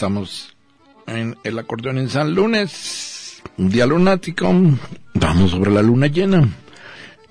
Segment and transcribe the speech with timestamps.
[0.00, 0.56] Estamos
[1.06, 4.50] en el acordeón en San Lunes, un día lunático,
[5.12, 6.48] vamos sobre la luna llena,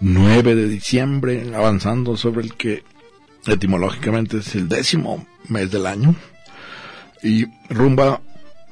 [0.02, 2.84] 9 de diciembre, avanzando sobre el que
[3.48, 6.14] etimológicamente es el décimo mes del año,
[7.24, 8.22] y rumba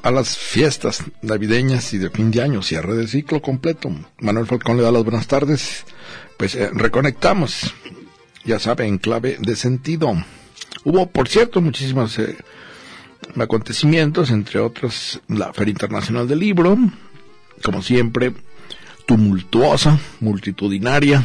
[0.03, 3.89] a las fiestas navideñas y de fin de año, cierre de ciclo completo.
[4.19, 5.85] Manuel Falcón le da las buenas tardes,
[6.37, 7.73] pues eh, reconectamos,
[8.45, 10.13] ya sabe, en clave de sentido.
[10.83, 12.19] Hubo, por cierto, muchísimas...
[12.19, 12.37] Eh,
[13.37, 16.77] acontecimientos, entre otros la Feria Internacional del Libro,
[17.63, 18.33] como siempre,
[19.05, 21.23] tumultuosa, multitudinaria,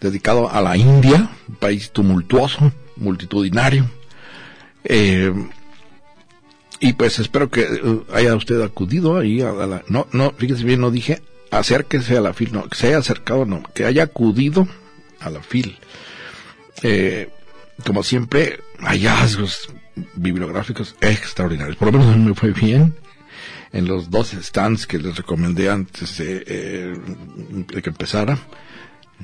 [0.00, 3.88] dedicado a la India, un país tumultuoso, multitudinario.
[4.84, 5.32] Eh,
[6.78, 10.80] y pues espero que eh, haya usted acudido ahí a la, no, no, fíjese bien,
[10.80, 14.66] no dije acérquese a la fil, no, que se haya acercado, no, que haya acudido
[15.20, 15.78] a la fil.
[16.82, 17.30] Eh,
[17.84, 19.70] como siempre, hallazgos
[20.14, 21.76] bibliográficos extraordinarios.
[21.76, 22.94] Por lo menos me fue bien
[23.72, 26.96] en los dos stands que les recomendé antes de, eh,
[27.82, 28.38] que empezara,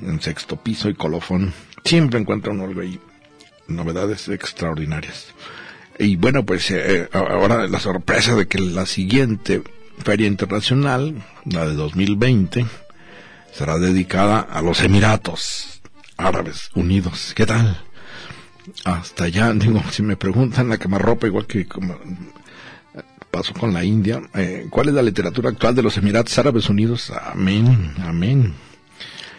[0.01, 1.53] en sexto piso y colofón.
[1.85, 2.99] Siempre encuentro algo ahí,
[3.69, 5.29] novedades extraordinarias.
[5.99, 9.63] Y bueno, pues eh, ahora la sorpresa de que la siguiente
[9.99, 12.67] feria internacional, la de 2020,
[13.53, 15.83] será dedicada a los Emiratos
[16.17, 17.33] Árabes Unidos.
[17.37, 17.83] ¿Qué tal?
[18.85, 21.99] Hasta allá, digo, si me preguntan la ropa igual que como
[23.31, 27.11] pasó con la India, eh, ¿cuál es la literatura actual de los Emiratos Árabes Unidos?
[27.11, 28.55] Amén, amén.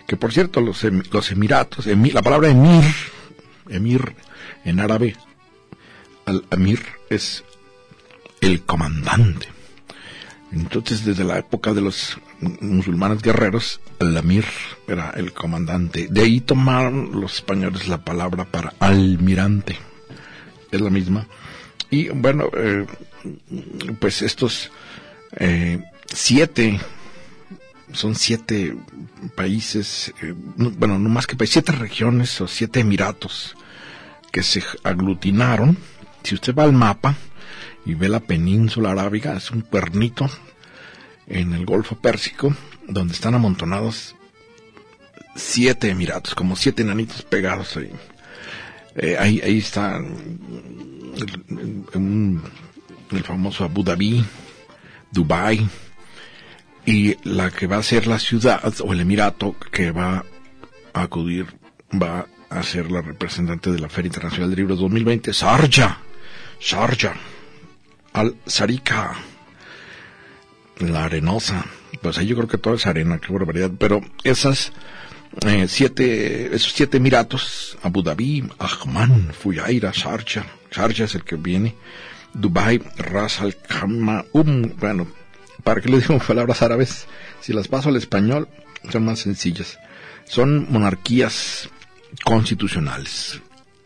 [0.08, 2.84] Que por cierto, los, los Emiratos, la palabra emir,
[3.70, 4.16] emir
[4.66, 5.16] en árabe,
[6.26, 7.44] al emir es
[8.42, 9.48] el comandante.
[10.52, 12.18] Entonces, desde la época de los
[12.62, 14.46] musulmanes guerreros, el amir
[14.88, 16.08] era el comandante.
[16.10, 19.78] De ahí tomaron los españoles la palabra para almirante.
[20.72, 21.28] Es la misma.
[21.90, 22.86] Y bueno, eh,
[24.00, 24.72] pues estos
[25.38, 26.80] eh, siete,
[27.92, 28.76] son siete
[29.36, 33.56] países, eh, bueno, no más que siete regiones o siete emiratos
[34.32, 35.78] que se aglutinaron.
[36.24, 37.16] Si usted va al mapa,
[37.86, 40.30] y ve la península arábiga, es un cuernito
[41.28, 42.56] en el Golfo Pérsico,
[42.88, 44.16] donde están amontonados
[45.36, 47.92] siete emiratos, como siete enanitos pegados ahí.
[48.96, 52.42] Eh, ahí, ahí está el,
[53.12, 54.24] el, famoso Abu Dhabi,
[55.12, 55.68] Dubai,
[56.86, 60.26] y la que va a ser la ciudad o el emirato que va
[60.94, 61.48] a acudir,
[61.92, 66.00] va a ser la representante de la Feria Internacional de Libros 2020, Sharjah.
[66.60, 67.16] Sharjah
[68.14, 69.16] al Sarika,
[70.80, 71.66] la arenosa.
[72.02, 73.72] Pues ahí yo creo que toda es arena, qué barbaridad.
[73.78, 74.72] Pero esas
[75.46, 81.76] eh, siete, esos siete emiratos, Abu Dhabi, Ahman, Fuyaira, Sharjah, Sharjah es el que viene,
[82.34, 83.56] Dubai, Ras Al
[84.32, 85.08] Um, bueno,
[85.64, 87.08] ¿para qué le digo palabras árabes?
[87.42, 88.48] Si las paso al español,
[88.92, 89.80] son más sencillas.
[90.26, 91.70] Son monarquías
[92.24, 93.42] constitucionales.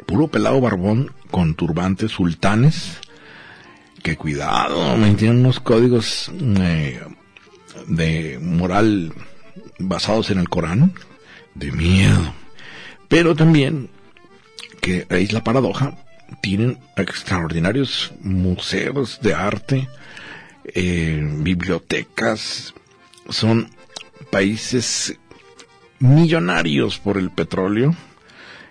[0.05, 2.99] Puro pelado barbón con turbantes sultanes
[4.03, 7.01] que cuidado, me tienen unos códigos eh,
[7.87, 9.13] de moral
[9.79, 10.93] basados en el Corán,
[11.55, 12.33] de miedo.
[13.07, 13.89] Pero también,
[14.81, 15.97] que es la paradoja,
[16.41, 19.87] tienen extraordinarios museos de arte,
[20.65, 22.73] eh, bibliotecas,
[23.29, 23.69] son
[24.29, 25.17] países
[25.99, 27.95] millonarios por el petróleo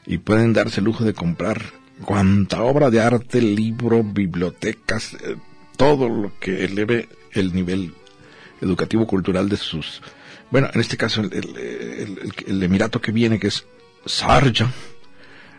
[0.06, 1.62] y pueden darse el lujo de comprar
[2.04, 5.37] cuanta obra de arte, libro, bibliotecas, eh,
[5.76, 7.94] todo lo que eleve el nivel
[8.60, 10.00] educativo cultural de sus
[10.50, 13.66] bueno en este caso el, emirato que viene que es
[14.06, 14.72] Sarja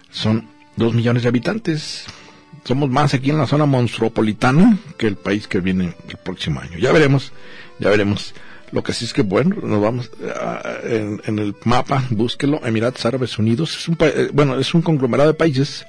[0.09, 0.47] son
[0.77, 2.05] dos millones de habitantes.
[2.63, 6.77] Somos más aquí en la zona monstruopolitana que el país que viene el próximo año.
[6.77, 7.33] Ya veremos
[7.79, 8.33] ya veremos.
[8.71, 10.11] Lo que sí es que bueno nos vamos
[10.83, 13.77] en, en, el mapa búsquelo Emiratos Árabes Unidos.
[13.77, 15.85] Es un eh, bueno es un conglomerado de países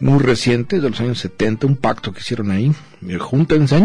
[0.00, 2.72] muy reciente, de los años 70, un pacto que hicieron ahí.
[3.06, 3.82] Eh, júntense,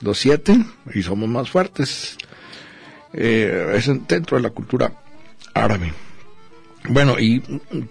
[0.00, 0.58] los siete,
[0.94, 2.16] y somos más fuertes.
[3.12, 4.92] eh, es dentro de la cultura
[5.54, 5.92] árabe.
[6.88, 7.40] Bueno, y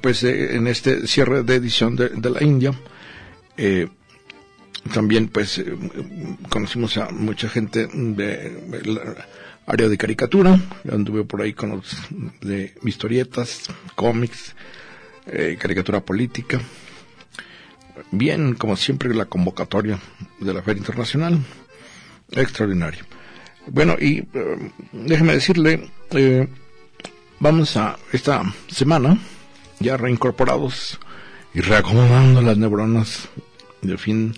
[0.01, 2.73] pues eh, en este cierre de edición de, la India,
[3.57, 3.87] eh,
[4.93, 5.75] también pues eh,
[6.49, 9.25] conocimos a mucha gente de, la
[9.65, 10.59] área de caricatura,
[10.91, 11.97] anduve por ahí con los
[12.41, 13.63] de historietas,
[13.95, 14.55] cómics,
[15.57, 16.59] caricatura política.
[18.15, 19.97] Bien, como siempre, la convocatoria
[20.39, 21.39] de la Feria Internacional,
[22.29, 23.03] extraordinario.
[23.65, 26.47] Bueno, y eh, déjeme decirle, eh,
[27.39, 29.17] vamos a esta semana,
[29.79, 30.99] ya reincorporados
[31.55, 33.29] y reacomodando las neuronas
[33.81, 34.35] de fin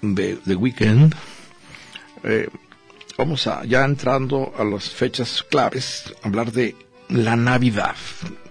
[0.00, 1.14] de, de weekend,
[2.24, 2.48] eh,
[3.16, 6.74] vamos a, ya entrando a las fechas claves, hablar de
[7.10, 7.94] la Navidad,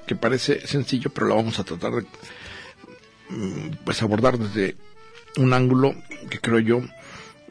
[0.07, 2.05] que parece sencillo, pero la vamos a tratar de
[3.83, 4.75] pues abordar desde
[5.37, 5.95] un ángulo
[6.29, 6.81] que creo yo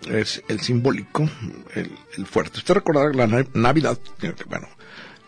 [0.09, 1.29] es el simbólico,
[1.75, 2.59] el, fuerte.
[2.59, 4.69] Usted recordará la na- Navidad, eh, bueno,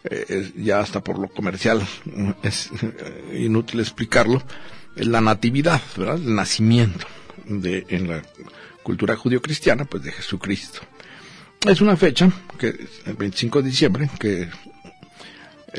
[0.05, 4.43] eh, ya hasta por lo comercial mm, es eh, inútil explicarlo,
[4.97, 6.17] es la natividad, ¿verdad?
[6.17, 7.07] El nacimiento
[7.47, 8.23] de en la
[8.83, 10.81] cultura judio-cristiana, pues de Jesucristo.
[11.67, 12.75] Es una fecha que
[13.07, 14.49] el 25 de diciembre que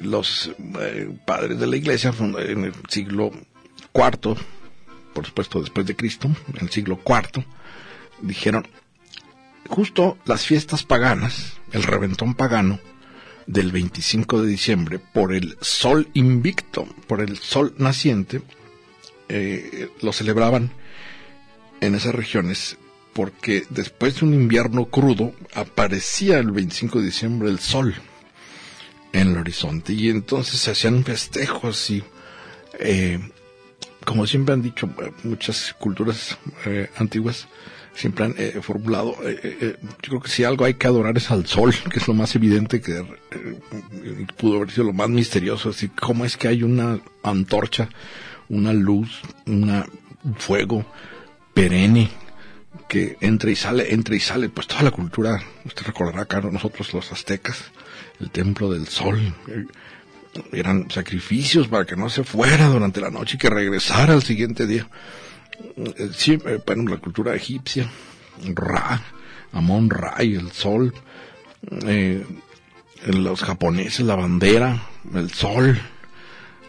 [0.02, 3.32] los eh, padres de la iglesia en el siglo
[3.94, 4.36] IV,
[5.14, 7.46] por supuesto después de Cristo, en el siglo IV,
[8.22, 8.68] dijeron,
[9.70, 12.80] justo las fiestas paganas, el reventón pagano
[13.48, 18.42] del 25 de diciembre, por el sol invicto, por el sol naciente,
[19.30, 20.72] eh, lo celebraban
[21.82, 22.78] en esas regiones
[23.14, 27.96] porque después de un invierno crudo aparecía el 25 de diciembre el sol
[29.12, 29.94] en el horizonte.
[29.94, 32.04] Y entonces se hacían festejos y
[32.80, 33.20] eh,
[34.06, 37.48] como siempre han dicho eh, muchas culturas eh, antiguas
[37.94, 41.46] siempre han eh, formulado eh, yo creo que si algo hay que adorar es al
[41.46, 43.04] sol que es lo más evidente que
[44.38, 45.70] pudo haber sido lo más misterioso.
[45.70, 47.90] Así cómo es que hay una antorcha
[48.50, 49.84] una luz un
[50.38, 50.86] fuego
[51.54, 52.10] perenne
[52.88, 56.94] que entra y sale, entra y sale, pues toda la cultura, usted recordará acá nosotros
[56.94, 57.72] los aztecas,
[58.20, 59.34] el templo del sol,
[60.52, 64.66] eran sacrificios para que no se fuera durante la noche y que regresara al siguiente
[64.66, 64.88] día.
[65.78, 67.90] Eh, Sí, eh, bueno, la cultura egipcia,
[68.54, 69.02] Ra,
[69.52, 70.94] Amon Ra y el sol,
[71.86, 72.26] eh,
[73.06, 75.80] los japoneses, la bandera, el sol,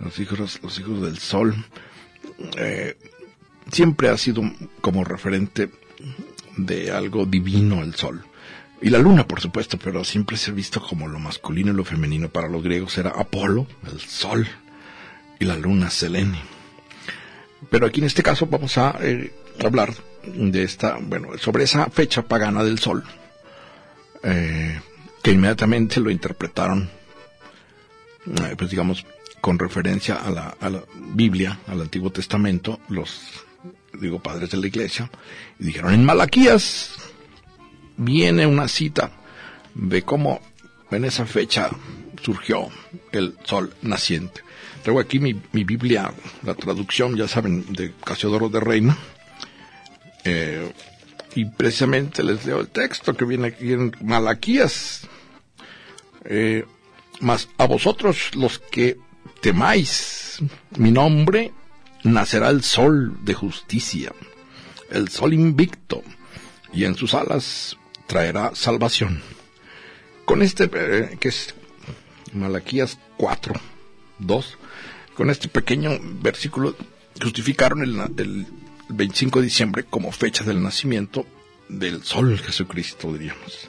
[0.00, 1.54] los hijos, los hijos del sol,
[3.70, 4.42] siempre ha sido
[4.80, 5.70] como referente
[6.56, 8.24] de algo divino el sol.
[8.84, 11.86] Y la luna, por supuesto, pero siempre se ha visto como lo masculino y lo
[11.86, 12.28] femenino.
[12.28, 14.46] Para los griegos era Apolo, el sol,
[15.40, 16.38] y la luna, Selene.
[17.70, 19.32] Pero aquí en este caso vamos a eh,
[19.64, 19.94] hablar
[20.26, 23.04] de esta, bueno, sobre esa fecha pagana del sol,
[24.22, 24.78] eh,
[25.22, 26.90] que inmediatamente lo interpretaron,
[28.26, 29.06] eh, pues digamos,
[29.40, 30.84] con referencia a la, a la
[31.14, 33.18] Biblia, al Antiguo Testamento, los,
[33.98, 35.10] digo, padres de la iglesia,
[35.58, 37.13] y dijeron, en Malaquías
[37.96, 39.10] viene una cita
[39.74, 40.40] de cómo
[40.90, 41.70] en esa fecha
[42.22, 42.68] surgió
[43.12, 44.42] el sol naciente.
[44.82, 46.12] Traigo aquí mi, mi Biblia,
[46.42, 48.96] la traducción, ya saben, de Casiodoro de Reina,
[50.24, 50.72] eh,
[51.34, 55.08] y precisamente les leo el texto que viene aquí en Malaquías.
[56.24, 56.64] Eh,
[57.20, 58.98] mas a vosotros los que
[59.40, 60.38] temáis
[60.76, 61.52] mi nombre,
[62.02, 64.12] nacerá el sol de justicia,
[64.90, 66.02] el sol invicto,
[66.72, 69.22] y en sus alas traerá salvación.
[70.24, 71.54] Con este, eh, que es
[72.32, 73.54] Malaquías 4,
[74.18, 74.58] 2,
[75.14, 76.74] con este pequeño versículo
[77.20, 78.46] justificaron el, el
[78.88, 81.26] 25 de diciembre como fecha del nacimiento
[81.68, 83.68] del sol Jesucristo, diríamos.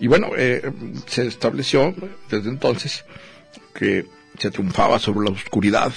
[0.00, 0.72] Y bueno, eh,
[1.06, 1.94] se estableció
[2.28, 3.04] desde entonces
[3.74, 4.06] que
[4.38, 5.92] se triunfaba sobre la oscuridad,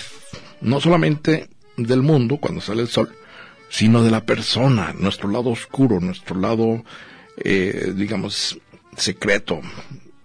[0.62, 3.12] no solamente del mundo cuando sale el sol,
[3.70, 6.84] sino de la persona, nuestro lado oscuro, nuestro lado,
[7.38, 8.58] eh, digamos,
[8.98, 9.62] secreto,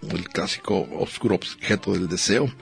[0.09, 2.53] el clásico oscuro objeto del deseo,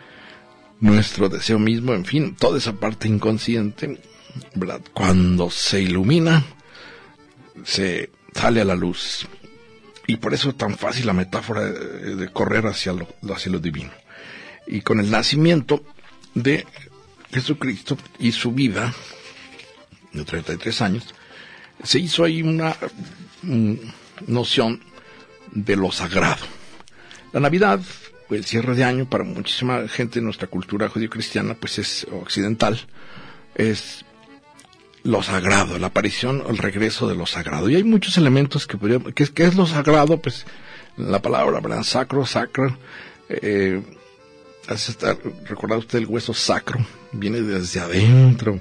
[0.80, 4.00] nuestro deseo mismo, en fin, toda esa parte inconsciente,
[4.54, 4.80] ¿verdad?
[4.92, 6.44] Cuando se ilumina,
[7.64, 9.26] se sale a la luz.
[10.06, 13.90] Y por eso es tan fácil la metáfora de, correr hacia lo, hacia lo divino.
[14.66, 15.84] Y con el nacimiento
[16.34, 16.66] de
[17.30, 18.94] Jesucristo y su vida,
[20.12, 21.14] de 33 años,
[21.82, 22.74] se hizo ahí una
[24.26, 24.80] noción
[25.52, 26.44] de lo sagrado.
[27.32, 27.80] La Navidad,
[28.30, 32.78] el cierre de año, para muchísima gente en nuestra cultura judío-cristiana, pues es occidental,
[33.54, 34.04] es
[35.02, 37.68] lo sagrado, la aparición, el regreso de lo sagrado.
[37.68, 40.20] Y hay muchos elementos que podríamos, ¿qué es, lo sagrado?
[40.20, 40.44] Pues
[40.96, 41.82] la palabra, ¿verdad?
[41.82, 42.76] Sacro, sacro.
[43.28, 43.82] Eh,
[45.44, 46.84] ¿recuerda usted el hueso sacro?
[47.12, 48.60] Viene desde adentro.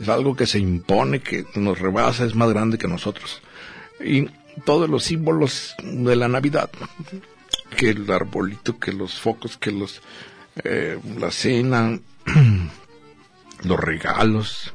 [0.00, 3.40] Es algo que se impone, que nos rebasa, es más grande que nosotros.
[4.04, 4.28] Y
[4.64, 6.70] todos los símbolos de la Navidad,
[7.76, 10.00] que el arbolito, que los focos, que los,
[10.62, 11.98] eh, la cena,
[13.64, 14.72] los regalos,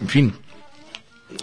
[0.00, 0.34] en fin.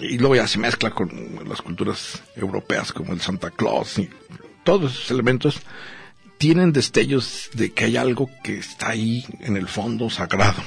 [0.02, 1.10] Y luego ya se mezcla con
[1.48, 4.10] las culturas europeas como el Santa Claus y
[4.64, 5.62] todos esos elementos
[6.40, 10.64] tienen destellos de que hay algo que está ahí en el fondo sagrado.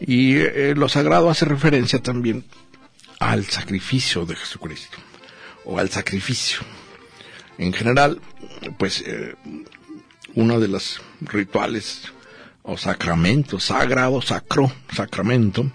[0.00, 2.44] Y eh, lo sagrado hace referencia también
[3.20, 4.98] al sacrificio de Jesucristo
[5.66, 6.60] o al sacrificio.
[7.58, 8.20] En general,
[8.78, 9.34] pues eh,
[10.34, 12.02] uno de los rituales
[12.62, 15.70] o sacramentos, sagrado, sacro, sacramento,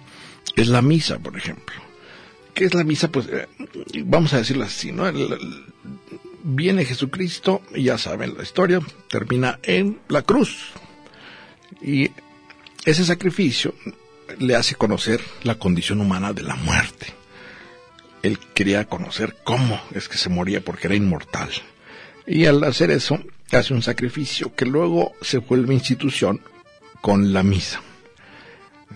[0.55, 1.75] es la misa, por ejemplo.
[2.53, 3.10] ¿Qué es la misa?
[3.10, 3.48] Pues eh,
[4.05, 5.05] vamos a decirlo así, ¿no?
[6.43, 8.79] viene Jesucristo, ya saben la historia,
[9.10, 10.71] termina en la cruz.
[11.81, 12.12] Y
[12.86, 13.74] ese sacrificio
[14.39, 17.21] le hace conocer la condición humana de la muerte.
[18.24, 21.50] Él quería conocer cómo es que se moría porque era inmortal.
[22.28, 23.20] Y al hacer eso,
[23.51, 26.42] hace un sacrificio que luego se vuelve institución
[27.01, 27.82] con la misa.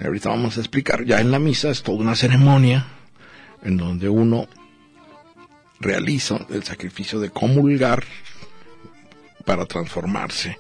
[0.04, 2.86] Ahorita vamos a explicar, ya en la misa es toda una ceremonia
[3.64, 4.48] en donde uno
[5.80, 8.04] realiza el sacrificio de comulgar
[9.46, 10.58] para transformarse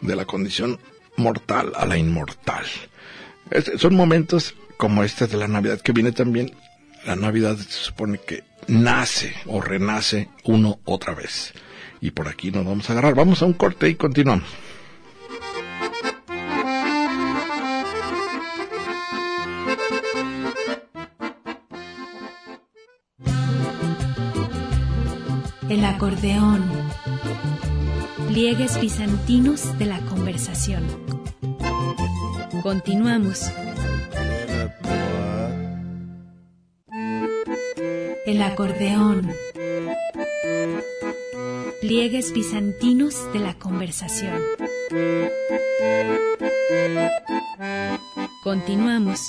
[0.00, 0.78] de la condición
[1.16, 2.64] mortal a la inmortal.
[3.78, 6.54] son momentos como este de la Navidad que viene también.
[7.06, 11.54] La Navidad se supone que nace o renace uno otra vez.
[12.00, 13.14] Y por aquí nos vamos a agarrar.
[13.14, 14.48] Vamos a un corte y continuamos.
[25.68, 26.64] El acordeón.
[28.26, 30.84] Pliegues bizantinos de la conversación.
[32.64, 33.52] Continuamos.
[38.26, 39.32] El acordeón.
[41.80, 44.42] Pliegues bizantinos de la conversación.
[48.42, 49.20] Continuamos.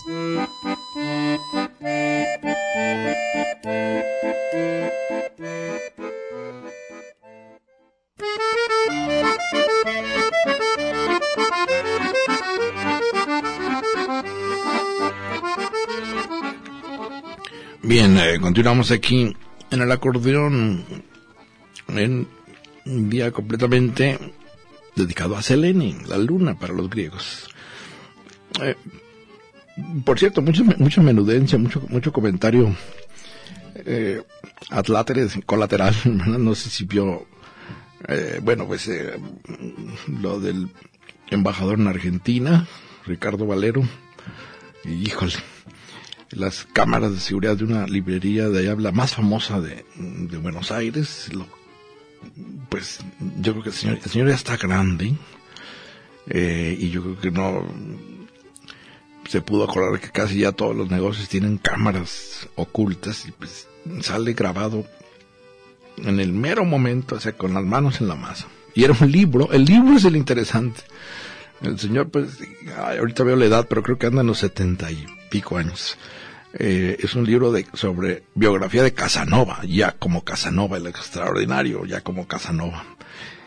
[18.17, 19.35] Eh, continuamos aquí
[19.69, 20.83] en el acordeón
[21.89, 22.27] en
[22.85, 24.17] un día completamente
[24.95, 27.47] dedicado a Selene, la luna para los griegos.
[28.61, 28.75] Eh,
[30.03, 32.75] por cierto, mucha, mucha menudencia, mucho, mucho comentario
[33.85, 34.23] eh,
[35.45, 37.27] colateral, no sé si vio,
[38.07, 39.19] eh, bueno, pues eh,
[40.21, 40.69] lo del
[41.29, 42.67] embajador en Argentina,
[43.05, 43.83] Ricardo Valero,
[44.83, 45.33] y híjole,
[46.31, 49.85] las cámaras de seguridad de una librería de allá, la más famosa de,
[50.41, 51.29] Buenos Aires.
[52.69, 52.99] pues
[53.41, 55.13] yo creo que el señor, el señor ya está grande
[56.29, 57.65] eh, y yo creo que no
[59.27, 63.67] se pudo acordar que casi ya todos los negocios tienen cámaras ocultas y pues
[64.01, 64.85] sale grabado
[65.97, 68.47] en el mero momento, o sea, con las manos en la masa.
[68.75, 70.81] Y era un libro, el libro es el interesante.
[71.61, 72.37] El señor, pues,
[72.77, 75.97] ahorita veo la edad, pero creo que anda en los setenta y pico años.
[76.53, 82.01] Eh, es un libro de, sobre biografía de Casanova, ya como Casanova, el extraordinario, ya
[82.01, 82.83] como Casanova.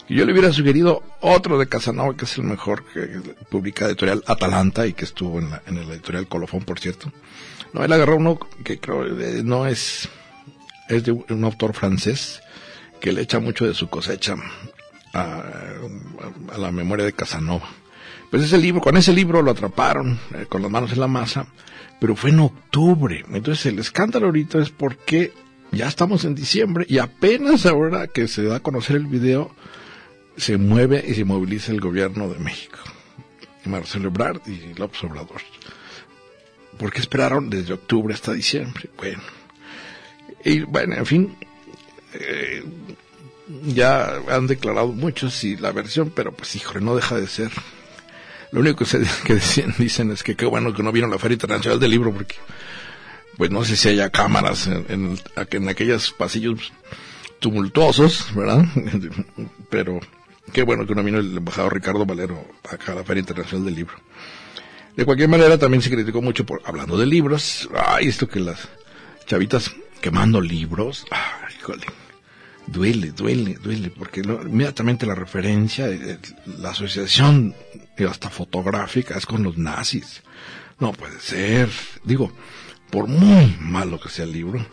[0.08, 3.06] Y yo le hubiera sugerido otro de Casanova, que es el mejor, que
[3.48, 7.12] publica editorial Atalanta y que estuvo en, la, en el editorial Colofón, por cierto.
[7.72, 10.08] No, él agarró uno que creo eh, no es,
[10.88, 12.42] es de un autor francés
[13.00, 14.34] que le echa mucho de su cosecha
[15.14, 15.42] a,
[16.52, 17.68] a la memoria de Casanova.
[18.30, 21.46] Pues ese libro, con ese libro lo atraparon eh, con las manos en la masa,
[22.00, 23.24] pero fue en octubre.
[23.30, 25.32] Entonces el escándalo ahorita es porque
[25.70, 29.54] ya estamos en diciembre y apenas ahora que se da a conocer el video,
[30.36, 32.78] se mueve y se moviliza el gobierno de México.
[33.66, 35.42] Marcelo Ebrard y López Obrador.
[36.78, 38.88] ¿Por qué esperaron desde octubre hasta diciembre?
[38.96, 39.22] Bueno.
[40.42, 41.36] Y bueno, en fin,
[42.14, 42.64] eh,
[43.66, 47.50] ya han declarado muchos y la versión, pero pues híjole, no deja de ser
[48.52, 48.98] lo único que, se,
[49.78, 52.36] dicen, es que qué bueno que no vino a la Feria Internacional del Libro porque
[53.36, 55.18] pues no sé si haya cámaras en, en,
[55.50, 56.72] en aquellos pasillos
[57.38, 58.64] tumultuosos, ¿verdad?
[59.70, 59.98] Pero
[60.52, 63.74] qué bueno que no vino el embajador Ricardo Valero acá a la Feria Internacional del
[63.74, 63.94] Libro.
[64.96, 68.68] De cualquier manera, también se criticó mucho por, hablando de libros, ay, esto que las
[69.26, 71.86] chavitas quemando libros, ay, híjole,
[72.70, 76.18] duele, duele, duele, porque inmediatamente la referencia, eh,
[76.58, 77.54] la asociación
[78.08, 80.22] hasta fotográfica es con los nazis.
[80.78, 81.68] No puede ser.
[82.04, 82.32] Digo,
[82.90, 84.64] por muy malo que sea el libro,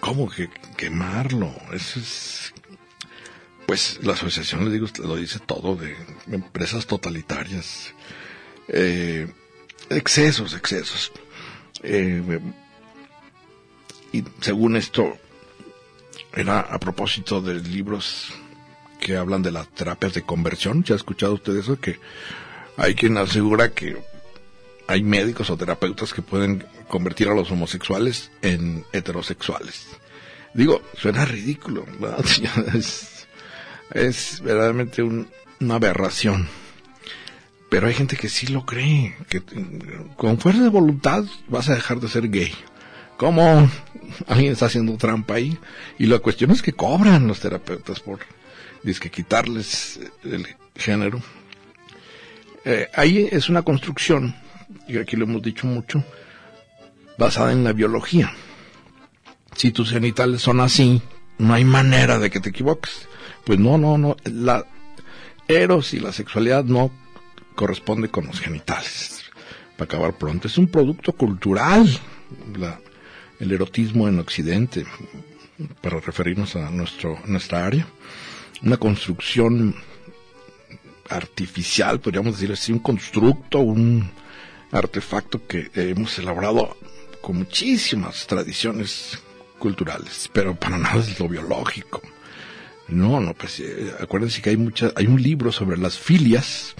[0.00, 1.54] ¿cómo que quemarlo?
[1.72, 2.54] Eso es...
[3.66, 5.96] Pues la asociación, le digo, lo dice todo de
[6.30, 7.94] empresas totalitarias.
[8.68, 9.32] Eh,
[9.88, 11.12] excesos, excesos.
[11.82, 12.40] Eh,
[14.12, 15.16] y según esto,
[16.34, 18.32] era a propósito de libros
[19.00, 20.82] que hablan de las terapias de conversión.
[20.84, 21.78] ¿Ya ha escuchado usted eso?
[21.78, 21.98] Que
[22.76, 23.96] hay quien asegura que
[24.86, 29.86] hay médicos o terapeutas que pueden convertir a los homosexuales en heterosexuales.
[30.54, 31.86] Digo, suena ridículo,
[32.74, 33.26] es,
[33.92, 36.48] es, verdaderamente una aberración.
[37.70, 39.42] Pero hay gente que sí lo cree, que
[40.16, 42.52] con fuerza de voluntad vas a dejar de ser gay.
[43.22, 43.70] ¿Cómo?
[44.26, 45.56] Alguien está haciendo trampa ahí.
[45.96, 48.18] Y la cuestión es que cobran los terapeutas por
[49.12, 51.22] quitarles el género.
[52.64, 54.34] Eh, ahí es una construcción,
[54.88, 56.04] y aquí lo hemos dicho mucho,
[57.16, 58.32] basada en la biología.
[59.54, 61.00] Si tus genitales son así,
[61.38, 63.06] no hay manera de que te equivoques.
[63.44, 64.16] Pues no, no, no.
[64.24, 64.66] La
[65.46, 66.90] eros y la sexualidad no
[67.54, 69.22] corresponde con los genitales.
[69.76, 71.88] Para acabar pronto, es un producto cultural.
[72.58, 72.80] La,
[73.42, 74.86] el erotismo en Occidente,
[75.80, 77.84] para referirnos a nuestro, nuestra área,
[78.62, 79.74] una construcción
[81.08, 84.08] artificial, podríamos decir así, un constructo, un
[84.70, 86.76] artefacto que hemos elaborado
[87.20, 89.18] con muchísimas tradiciones
[89.58, 92.00] culturales, pero para nada es lo biológico.
[92.86, 96.76] No, no, pues eh, acuérdense que hay mucha, hay un libro sobre las filias,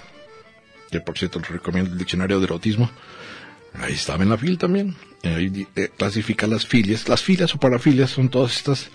[0.89, 2.89] que por cierto les recomiendo el diccionario de erotismo,
[3.79, 4.95] Ahí estaba en la fil también.
[5.23, 7.07] Ahí eh, clasifica las filias.
[7.07, 8.89] Las filias o parafilias son todas estas.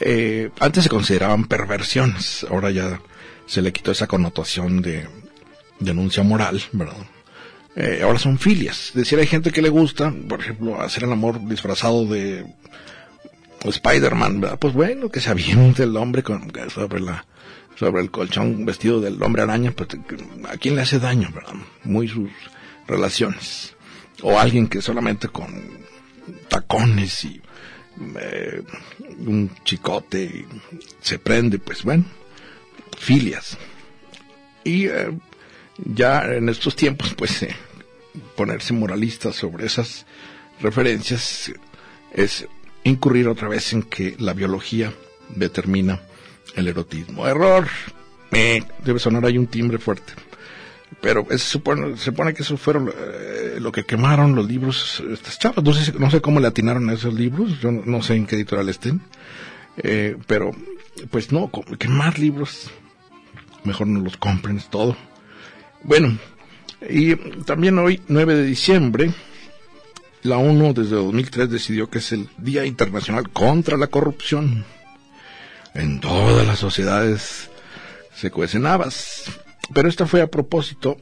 [0.00, 2.46] Eh, antes se consideraban perversiones.
[2.50, 3.00] Ahora ya
[3.46, 5.08] se le quitó esa connotación de
[5.78, 6.96] denuncia moral, ¿verdad?
[7.76, 8.90] Eh, ahora son filias.
[8.94, 12.44] Decir, hay gente que le gusta, por ejemplo, hacer el amor disfrazado de
[13.64, 14.58] Spider-Man, ¿verdad?
[14.58, 17.02] Pues bueno, que se aviente el hombre con, sobre
[17.76, 19.88] sobre el colchón vestido del hombre araña, pues
[20.48, 21.54] a quién le hace daño, ¿verdad?
[21.84, 22.28] Muy sus
[22.86, 23.74] relaciones
[24.22, 25.48] o alguien que solamente con
[26.48, 27.40] tacones y
[28.20, 28.62] eh,
[29.18, 30.46] un chicote
[31.00, 32.04] se prende, pues bueno,
[32.98, 33.58] filias.
[34.64, 35.10] Y eh,
[35.76, 37.54] ya en estos tiempos, pues eh,
[38.36, 40.06] ponerse moralista sobre esas
[40.60, 41.52] referencias
[42.12, 42.46] es
[42.84, 44.92] incurrir otra vez en que la biología
[45.28, 46.00] determina
[46.56, 47.26] el erotismo.
[47.26, 47.68] Error.
[48.30, 50.12] debe sonar ahí un timbre fuerte
[51.00, 55.38] pero se supone, se supone que eso fueron eh, lo que quemaron los libros estas
[55.38, 55.64] chavas.
[55.64, 58.36] No sé, no sé cómo le atinaron a esos libros, yo no, sé en qué
[58.36, 59.00] editorial estén,
[59.78, 60.50] eh, pero
[61.10, 62.70] pues no, quemar libros,
[63.64, 64.96] mejor no los compren, es todo.
[65.82, 66.18] Bueno,
[66.88, 69.12] y también hoy, 9 de diciembre,
[70.22, 74.64] la ONU desde 2003 decidió que es el Día Internacional contra la Corrupción.
[75.72, 77.48] En todas las sociedades
[78.14, 79.40] se cuecen habas
[79.72, 80.96] pero esta fue a propósito,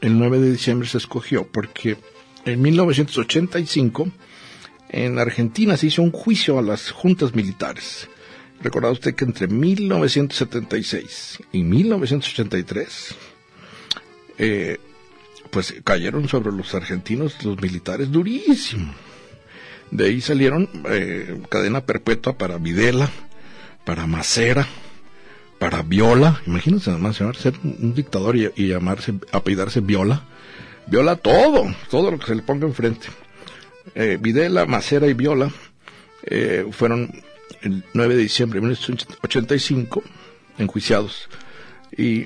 [0.00, 1.96] el 9 de diciembre se escogió porque
[2.44, 4.08] en 1985
[4.90, 8.08] en Argentina se hizo un juicio a las juntas militares.
[8.62, 13.14] Recordad usted que entre 1976 y 1983,
[14.38, 14.78] eh,
[15.50, 18.94] pues cayeron sobre los argentinos los militares durísimo.
[19.90, 23.10] De ahí salieron eh, cadena perpetua para Videla,
[23.84, 24.66] para Macera,
[25.62, 30.24] para Viola, imagínense además ser un dictador y, llamarse, apellidarse Viola,
[30.88, 33.06] Viola todo, todo lo que se le ponga enfrente.
[33.94, 35.52] Eh, Videla, Macera y Viola
[36.24, 37.12] eh, fueron
[37.60, 40.02] el 9 de diciembre de 1985
[40.58, 41.28] enjuiciados
[41.96, 42.24] y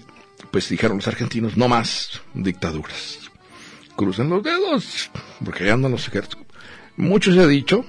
[0.50, 3.18] pues dijeron los argentinos no más dictaduras.
[3.96, 5.10] Crucen los dedos,
[5.44, 6.40] porque ya andan los ejércitos.
[6.96, 7.84] Mucho se ha dicho,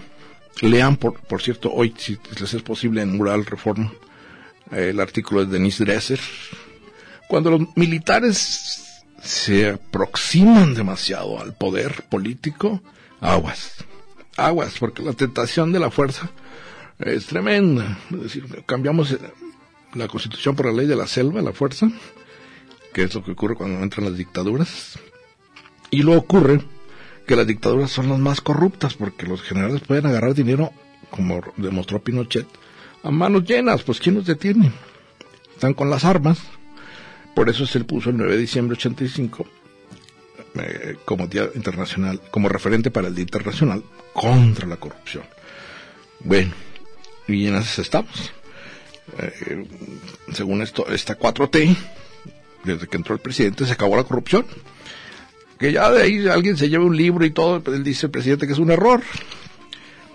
[0.59, 3.93] lean por, por cierto hoy si les es posible en Mural Reforma
[4.71, 6.19] el artículo de Denise Dresser,
[7.27, 12.81] cuando los militares se aproximan demasiado al poder político,
[13.19, 13.83] aguas,
[14.37, 16.29] aguas, porque la tentación de la fuerza
[16.99, 17.97] es tremenda.
[18.11, 19.15] Es decir, cambiamos
[19.93, 21.89] la constitución por la ley de la selva, la fuerza,
[22.93, 24.99] que es lo que ocurre cuando entran las dictaduras,
[25.89, 26.61] y luego ocurre
[27.25, 30.71] que las dictaduras son las más corruptas, porque los generales pueden agarrar dinero,
[31.09, 32.47] como demostró Pinochet,
[33.07, 34.71] a manos llenas, pues ¿quién los detiene?
[35.53, 36.39] Están con las armas.
[37.33, 39.47] Por eso se le puso el 9 de diciembre de 85
[40.55, 45.23] eh, como Día Internacional, como referente para el Día Internacional contra la Corrupción.
[46.19, 46.51] Bueno,
[47.27, 48.33] y en esas estamos.
[49.19, 49.65] eh,
[50.33, 51.77] según esto, esta 4T,
[52.65, 54.45] desde que entró el presidente, se acabó la corrupción.
[55.57, 58.47] Que ya de ahí alguien se lleve un libro y todo, él dice el presidente
[58.47, 59.01] que es un error.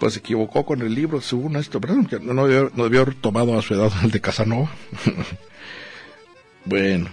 [0.03, 3.15] Pues se equivocó con el libro, según esto, perdón, que no debió, no debió haber
[3.15, 4.69] tomado a su edad el de Casanova.
[6.65, 7.09] bueno,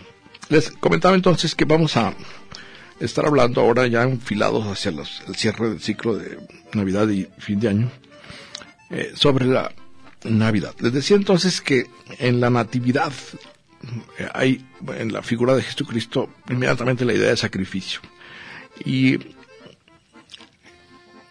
[0.50, 2.16] les comentaba entonces que vamos a
[3.00, 6.40] estar hablando ahora ya enfilados hacia los, el cierre del ciclo de
[6.74, 7.92] Navidad y fin de año
[8.90, 9.72] eh, sobre la
[10.24, 10.74] Navidad.
[10.80, 11.86] Les decía entonces que
[12.18, 13.14] en la Natividad
[14.18, 14.66] eh, hay
[14.98, 18.02] en la figura de Jesucristo inmediatamente la idea de sacrificio.
[18.84, 19.20] Y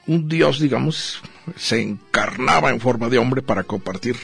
[0.07, 1.21] un Dios, digamos,
[1.57, 4.17] se encarnaba en forma de hombre para compartir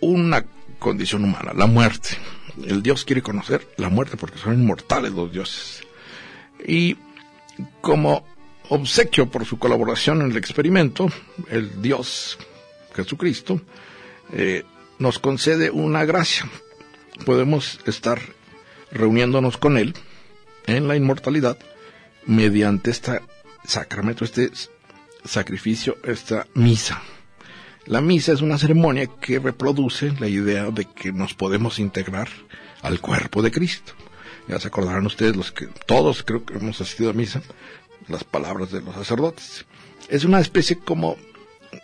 [0.00, 0.44] una
[0.78, 2.10] condición humana, la muerte.
[2.64, 5.82] El Dios quiere conocer la muerte porque son inmortales los dioses.
[6.66, 6.96] Y
[7.80, 8.24] como
[8.68, 11.08] obsequio por su colaboración en el experimento,
[11.50, 12.38] el Dios
[12.94, 13.60] Jesucristo
[14.32, 14.64] eh,
[14.98, 16.48] nos concede una gracia.
[17.26, 18.20] Podemos estar
[18.90, 19.94] reuniéndonos con Él
[20.66, 21.58] en la inmortalidad
[22.26, 23.20] mediante este
[23.66, 24.50] sacramento, este
[25.24, 27.02] sacrificio, esta misa.
[27.86, 32.28] La misa es una ceremonia que reproduce la idea de que nos podemos integrar
[32.82, 33.92] al cuerpo de Cristo.
[34.48, 37.42] Ya se acordarán ustedes, los que todos creo que hemos asistido a misa,
[38.08, 39.66] las palabras de los sacerdotes.
[40.08, 41.16] Es una especie como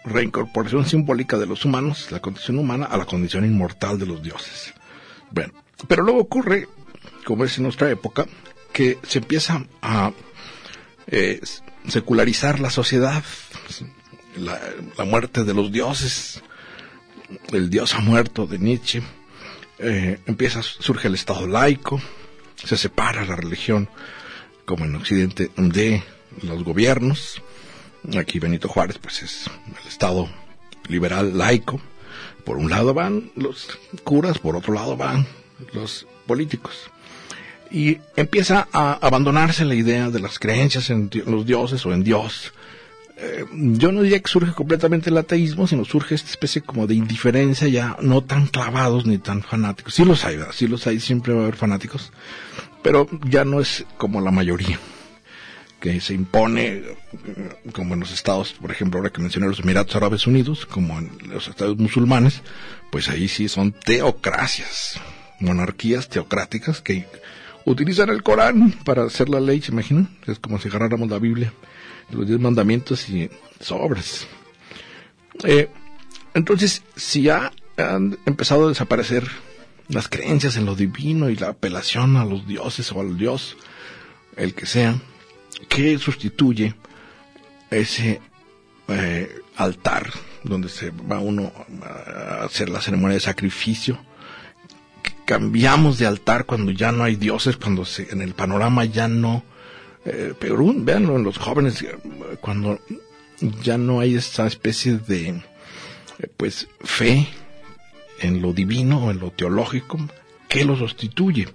[0.04, 4.74] reincorporación simbólica de los humanos, la condición humana, a la condición inmortal de los dioses.
[5.30, 5.52] Bueno,
[5.88, 6.68] pero luego ocurre,
[7.24, 8.26] como es en nuestra época,
[8.72, 10.12] que se empieza a
[11.06, 11.40] eh,
[11.88, 13.22] secularizar la sociedad,
[14.36, 16.42] la, muerte de los dioses,
[17.52, 19.02] el dios ha muerto de Nietzsche,
[19.78, 22.00] eh, empieza, surge el Estado laico,
[22.56, 23.88] se separa la religión,
[24.64, 26.02] como en Occidente, de
[26.42, 27.42] los gobiernos.
[28.18, 29.46] Aquí Benito Juárez, pues es
[29.80, 30.28] el Estado
[30.88, 31.80] liberal laico.
[32.44, 35.26] Por un lado van los curas, por otro lado van
[35.72, 36.90] los políticos.
[37.70, 42.52] Y empieza a abandonarse la idea de las creencias en los dioses o en Dios.
[43.16, 46.94] Eh, yo no diría que surge completamente el ateísmo, sino surge esta especie como de
[46.94, 49.94] indiferencia ya no tan clavados ni tan fanáticos.
[49.94, 50.54] Sí los hay, ¿verdad?
[50.54, 52.12] sí los hay, siempre va a haber fanáticos,
[52.82, 54.78] pero ya no es como la mayoría
[55.80, 56.96] que se impone, eh,
[57.72, 61.10] como en los estados, por ejemplo, ahora que mencioné los Emiratos Árabes Unidos, como en
[61.28, 62.42] los estados musulmanes,
[62.92, 65.00] pues ahí sí son teocracias,
[65.40, 67.06] monarquías teocráticas que
[67.64, 70.16] utilizan el Corán para hacer la ley, ¿se imaginan?
[70.26, 71.52] Es como si agarráramos la Biblia,
[72.10, 74.26] los diez mandamientos y sobres.
[75.44, 75.68] Eh,
[76.34, 79.26] entonces, si ya han empezado a desaparecer
[79.88, 83.56] las creencias en lo divino y la apelación a los dioses o al dios,
[84.36, 84.96] el que sea,
[85.68, 86.74] que sustituye
[87.70, 88.20] ese
[88.88, 90.10] eh, altar
[90.42, 93.98] donde se va uno a hacer la ceremonia de sacrificio.
[95.30, 99.44] Cambiamos de altar cuando ya no hay dioses, cuando se, en el panorama ya no,
[100.04, 101.86] eh, pero véanlo en los jóvenes,
[102.40, 102.80] cuando
[103.62, 105.42] ya no hay esta especie de, eh,
[106.36, 107.28] pues, fe
[108.18, 110.00] en lo divino o en lo teológico
[110.48, 111.46] que lo sustituye.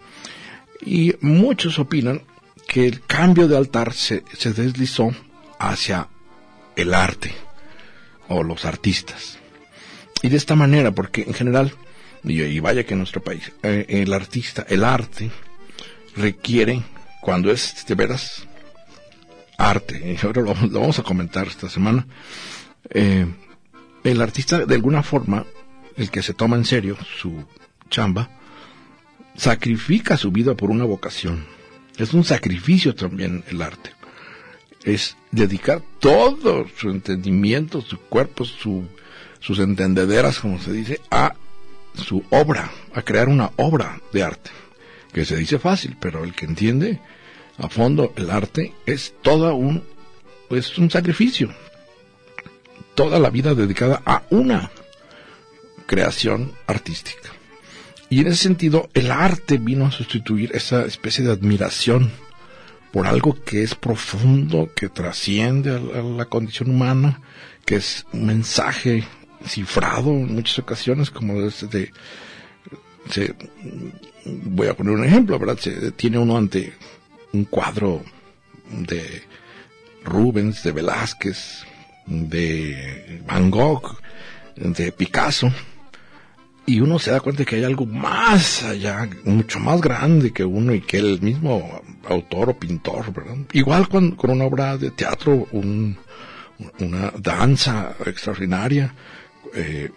[0.85, 2.21] Y muchos opinan
[2.69, 5.13] que el cambio de altar se deslizó
[5.59, 6.07] hacia
[6.77, 7.33] el arte
[8.29, 9.37] o los artistas.
[10.21, 11.73] Y de esta manera, porque en general,
[12.25, 15.31] y, vaya que en nuestro país, eh, el artista, el arte,
[16.15, 16.81] requiere,
[17.21, 18.47] cuando es de veras
[19.57, 22.05] arte, y ahora lo, vamos a comentar esta semana,
[22.89, 23.25] eh,
[24.03, 25.45] el artista de alguna forma,
[25.97, 27.45] el que se toma en serio su
[27.89, 28.29] chamba,
[29.35, 31.55] sacrifica su vida por una vocación
[31.97, 33.91] es un sacrificio también el arte.
[34.83, 38.85] Es dedicar todo su entendimiento, su cuerpo, su,
[39.39, 41.35] sus entendederas, como se dice, a
[41.97, 44.51] su obra, a crear una obra de arte.
[45.13, 46.99] Que se dice fácil, pero el que entiende
[47.57, 49.83] a fondo el arte es todo un,
[50.49, 51.53] es un sacrificio.
[52.95, 54.71] Toda la vida dedicada a una
[55.85, 57.29] creación artística.
[58.09, 62.11] Y en ese sentido, el arte vino a sustituir esa especie de admiración
[62.91, 67.19] por algo que es profundo, que trasciende a la, condición humana,
[67.65, 69.03] que es un mensaje
[69.45, 71.91] cifrado en muchas ocasiones, como se,
[74.25, 75.57] voy a poner un ejemplo, ¿verdad?
[75.59, 76.73] Se, tiene uno ante
[77.33, 78.03] un cuadro
[78.69, 79.23] de
[80.03, 81.63] Rubens, de Velázquez,
[82.05, 83.97] de Van Gogh,
[84.55, 85.51] de Picasso,
[86.67, 90.43] y uno se da cuenta de que hay algo más allá, mucho más grande que
[90.43, 93.37] uno y que el mismo autor o pintor, ¿verdad?
[93.53, 95.97] Igual con, con una obra de teatro, un,
[96.79, 98.95] una danza extraordinaria,
[99.53, 99.91] eh,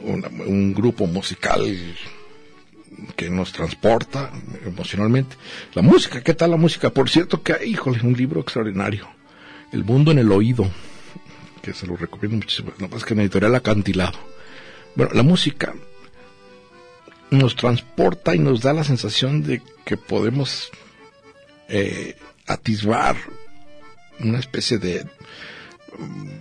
[0.00, 1.62] un grupo musical
[3.16, 4.30] que nos transporta
[4.64, 5.36] emocionalmente.
[5.74, 6.90] La música, ¿qué tal la música?
[6.90, 9.08] Por cierto que, híjole, un libro extraordinario.
[9.72, 10.70] El mundo en el oído,
[11.62, 12.72] que se lo recomiendo muchísimo.
[12.78, 14.18] No más que en editorial acantilado.
[14.94, 15.74] Bueno, la música
[17.30, 20.70] nos transporta y nos da la sensación de que podemos
[21.68, 23.16] eh, atisbar
[24.20, 25.06] una especie de,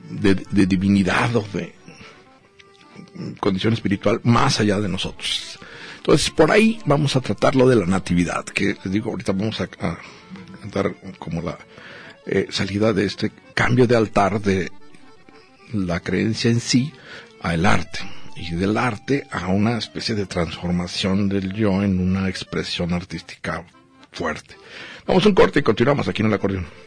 [0.10, 1.74] de, divinidad o de
[3.40, 5.60] condición espiritual más allá de nosotros.
[5.98, 9.60] Entonces, por ahí vamos a tratar lo de la natividad, que les digo, ahorita vamos
[9.60, 9.68] a,
[10.72, 11.58] dar como la
[12.26, 14.72] eh, salida de este cambio de altar de
[15.74, 16.94] la creencia en sí
[17.42, 18.00] al arte
[18.36, 23.66] y del arte a una especie de transformación del yo en una expresión artística
[24.12, 24.56] fuerte.
[25.06, 26.87] Vamos a un corte y continuamos aquí en el acordeón.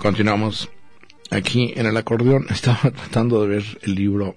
[0.00, 0.70] Continuamos
[1.30, 2.46] aquí en el acordeón.
[2.50, 4.34] Estaba tratando de ver el libro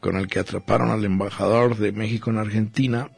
[0.00, 3.10] con el que atraparon al embajador de México en Argentina.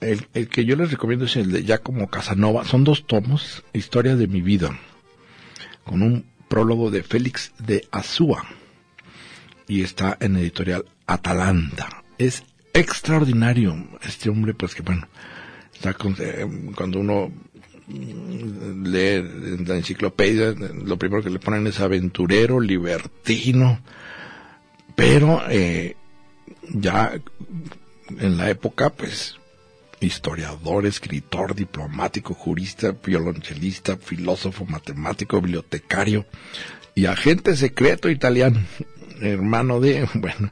[0.00, 2.64] El, que yo les recomiendo es el de Giacomo Casanova.
[2.64, 4.78] Son dos tomos, Historia de mi vida,
[5.84, 8.44] con un prólogo de Félix de Azúa.
[9.66, 12.04] Y está en editorial Atalanta.
[12.18, 12.44] Es
[12.74, 15.08] extraordinario este hombre, pues que bueno,
[15.74, 16.46] está eh,
[16.76, 17.32] cuando uno
[17.88, 19.22] lee
[19.64, 23.80] la enciclopedia, lo primero que le ponen es aventurero, libertino,
[24.94, 25.96] pero eh,
[26.68, 27.20] ya
[28.18, 29.36] en la época, pues,
[30.00, 36.26] historiador, escritor, diplomático, jurista, violonchelista, filósofo, matemático, bibliotecario
[36.94, 38.60] y agente secreto italiano,
[39.20, 40.50] hermano de, bueno,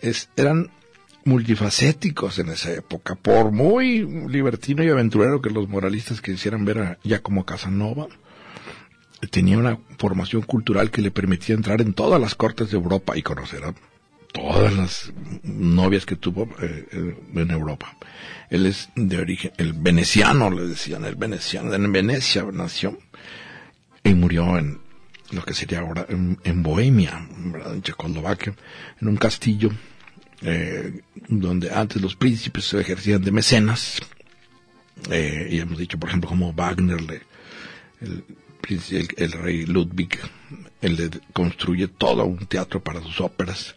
[0.00, 0.70] es, eran
[1.24, 6.98] multifacéticos en esa época, por muy libertino y aventurero que los moralistas quisieran ver a,
[7.02, 8.08] ya como Casanova,
[9.30, 13.22] tenía una formación cultural que le permitía entrar en todas las cortes de Europa y
[13.22, 13.74] conocer a
[14.32, 17.96] todas las novias que tuvo eh, eh, en Europa.
[18.50, 22.98] Él es de origen, el veneciano, le decían, el veneciano, en Venecia nació
[24.02, 24.80] y murió en
[25.30, 27.26] lo que sería ahora en, Bohemia,
[27.72, 28.54] en Checoslovaquia,
[29.00, 29.70] en un castillo
[30.44, 33.98] eh, donde antes los príncipes se ejercían de mecenas,
[35.10, 36.98] eh, y hemos dicho, por ejemplo, como Wagner,
[38.00, 38.24] el,
[39.16, 40.18] el, rey Ludwig,
[40.82, 43.74] él le construye todo un teatro para sus óperas,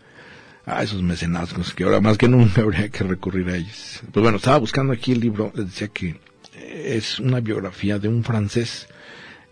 [0.66, 4.02] a esos mecenazgos que ahora más que nunca habría que recurrir a ellos.
[4.12, 6.20] Pues bueno, estaba buscando aquí el libro, les decía que
[6.54, 8.88] es una biografía de un francés,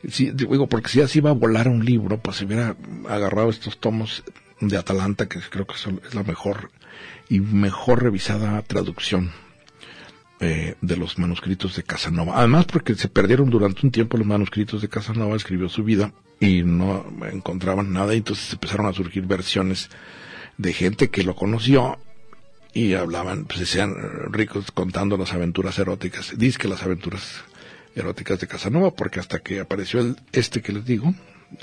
[0.03, 2.75] digo, porque si así iba a volar un libro, pues se hubiera
[3.07, 4.23] agarrado estos tomos
[4.59, 6.71] de Atalanta, que creo que es la mejor
[7.29, 9.31] y mejor revisada traducción
[10.39, 12.37] eh, de los manuscritos de Casanova.
[12.37, 16.63] Además, porque se perdieron durante un tiempo los manuscritos de Casanova, escribió su vida y
[16.63, 19.89] no encontraban nada, y entonces empezaron a surgir versiones
[20.57, 21.97] de gente que lo conoció
[22.73, 23.95] y hablaban, pues sean
[24.31, 26.33] ricos contando las aventuras eróticas.
[26.37, 27.43] Dice que las aventuras
[27.95, 31.15] eróticas de Casanova, porque hasta que apareció el, este que les digo,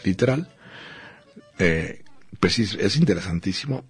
[0.03, 0.49] literal,
[1.59, 2.03] eh,
[2.40, 3.85] pues es interesantísimo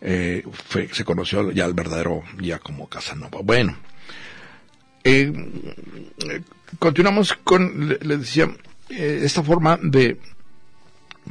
[0.00, 0.44] eh,
[0.92, 3.40] se conoció ya el verdadero ya como Casanova.
[3.42, 3.76] Bueno,
[5.04, 5.32] eh,
[6.78, 8.48] continuamos con, le, decía,
[8.88, 10.18] eh, esta forma de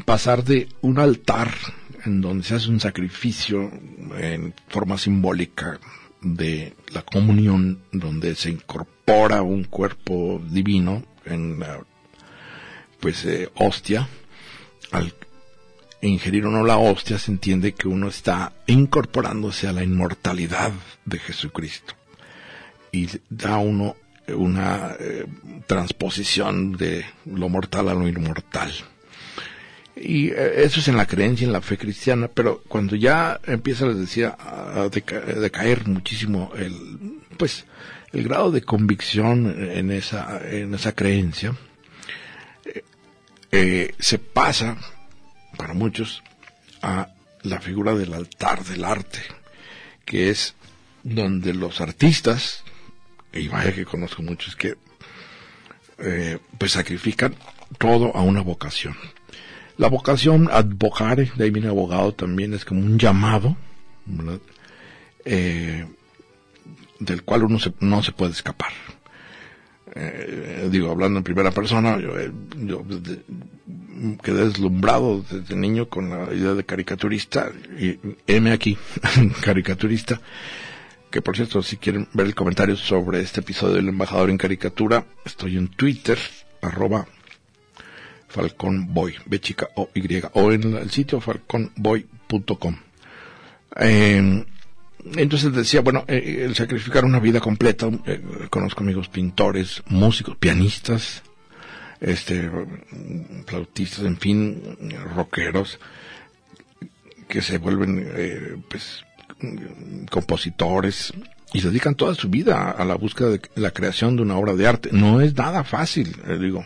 [0.06, 1.52] pasar de un altar
[2.06, 3.72] en donde se hace un sacrificio
[4.18, 5.80] en forma simbólica
[6.22, 11.82] de la comunión, donde se incorpora un cuerpo divino en la
[13.00, 14.10] pues hostia,
[14.92, 15.14] al
[16.02, 20.72] ingerir uno la hostia se entiende que uno está incorporándose a la inmortalidad
[21.06, 21.94] de Jesucristo
[22.92, 23.96] y da uno
[24.34, 25.26] una eh,
[25.68, 28.72] transposición de lo mortal a lo inmortal.
[29.96, 33.86] Y eh, eso es en la creencia, en la fe cristiana, pero cuando ya empieza,
[33.88, 37.66] les decía, a decaer muchísimo el, pues,
[38.14, 41.56] el grado de convicción en esa, en esa creencia,
[43.52, 44.78] eh, se pasa,
[45.60, 46.24] para muchos,
[46.82, 47.10] a
[47.42, 49.20] la figura del altar del arte,
[50.06, 50.56] que es
[51.04, 52.64] donde los artistas,
[53.34, 54.78] y vaya que conozco muchos que,
[56.58, 57.36] pues sacrifican
[57.78, 58.96] todo a una vocación.
[59.78, 63.58] La vocación advocare, de ahí viene abogado también, es como un llamado,
[65.26, 65.86] eh,
[67.00, 68.72] del cual uno no se puede escapar.
[69.96, 72.32] Eh, digo, hablando en primera persona, yo, eh,
[74.22, 78.78] quedé deslumbrado desde niño con la idea de caricaturista, y M aquí,
[79.42, 80.22] caricaturista,
[81.10, 85.06] que por cierto, si quieren ver el comentario sobre este episodio del embajador en caricatura,
[85.26, 86.20] estoy en Twitter,
[86.62, 87.08] arroba
[88.28, 92.78] Falcon Boy, B chica O Y, o en el sitio falconboy.com.
[93.76, 94.46] Eh,
[95.16, 101.24] entonces decía, bueno, eh, el sacrificar una vida completa, eh, conozco amigos pintores, músicos, pianistas,
[102.00, 102.50] este,
[103.46, 104.78] flautistas, en fin,
[105.16, 105.80] rockeros,
[107.28, 109.06] que se vuelven, eh, pues,
[110.10, 111.14] compositores
[111.54, 114.54] y se dedican toda su vida a la búsqueda de la creación de una obra
[114.54, 114.90] de arte.
[114.92, 116.66] No es nada fácil, digo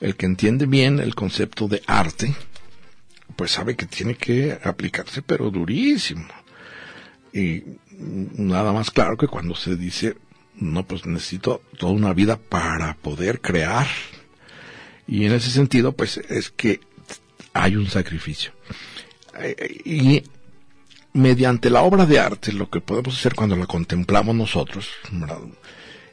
[0.00, 2.34] el que entiende bien el concepto de arte,
[3.36, 6.26] pues sabe que tiene que aplicarse, pero durísimo.
[7.34, 7.64] Y
[7.98, 10.16] nada más claro que cuando se dice,
[10.54, 13.88] no, pues necesito toda una vida para poder crear.
[15.08, 16.80] Y en ese sentido, pues es que
[17.52, 18.52] hay un sacrificio.
[19.84, 20.22] Y
[21.12, 24.88] mediante la obra de arte, lo que podemos hacer cuando la contemplamos nosotros,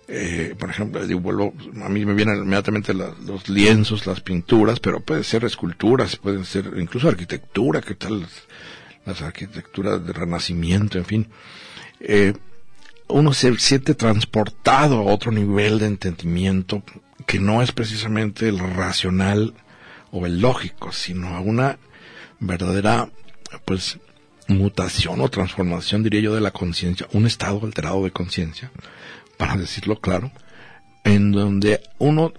[0.07, 5.45] eh, por ejemplo, a mí me vienen inmediatamente los lienzos, las pinturas, pero pueden ser
[5.45, 8.27] esculturas, pueden ser incluso arquitectura, ¿qué tal?
[9.05, 11.27] Las, arquitecturas de renacimiento, en fin.
[11.99, 12.33] Eh,
[13.07, 16.83] uno se siente transportado a otro nivel de entendimiento
[17.25, 19.53] que no es precisamente el racional
[20.11, 21.77] o el lógico, sino a una
[22.39, 23.09] verdadera,
[23.65, 23.99] pues,
[24.47, 28.71] mutación o transformación, diría yo, de la conciencia, un estado alterado de conciencia,
[29.37, 30.31] para decirlo claro,
[31.03, 32.33] en donde uno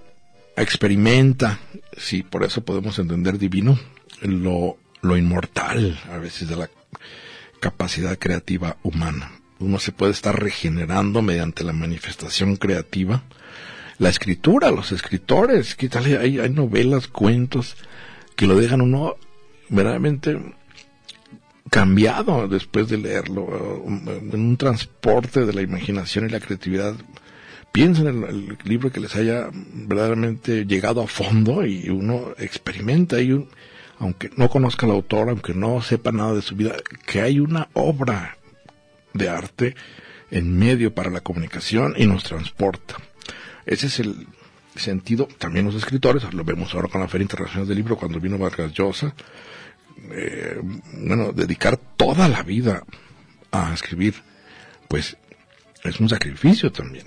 [0.56, 1.58] experimenta,
[1.96, 3.78] sí, por eso podemos entender divino,
[4.20, 6.70] lo, lo inmortal a veces de la
[7.60, 9.32] capacidad creativa humana.
[9.58, 13.22] Uno se puede estar regenerando mediante la manifestación creativa.
[13.98, 16.06] La escritura, los escritores, ¿qué tal?
[16.16, 17.76] Hay, novelas, cuentos
[18.34, 19.16] que lo dejan uno
[19.68, 20.40] verdaderamente
[21.70, 26.94] cambiado después de leerlo, en un transporte de la imaginación y la creatividad.
[27.70, 33.46] Piensen en el, libro que les haya verdaderamente llegado a fondo y uno experimenta y
[34.02, 36.74] aunque no conozca al autor, aunque no sepa nada de su vida,
[37.06, 38.36] que hay una obra
[39.14, 39.76] de arte
[40.32, 42.96] en medio para la comunicación y nos transporta.
[43.64, 44.26] Ese es el
[44.74, 48.38] sentido, también los escritores, lo vemos ahora con la Feria Internacional del Libro cuando vino
[48.38, 49.14] Vargas Llosa,
[50.10, 50.60] eh,
[50.94, 52.82] bueno, dedicar toda la vida
[53.52, 54.16] a escribir,
[54.88, 55.16] pues
[55.84, 57.06] es un sacrificio también.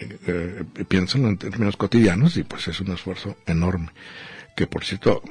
[0.00, 3.90] Eh, eh en términos cotidianos y pues es un esfuerzo enorme.
[4.56, 5.22] Que por cierto,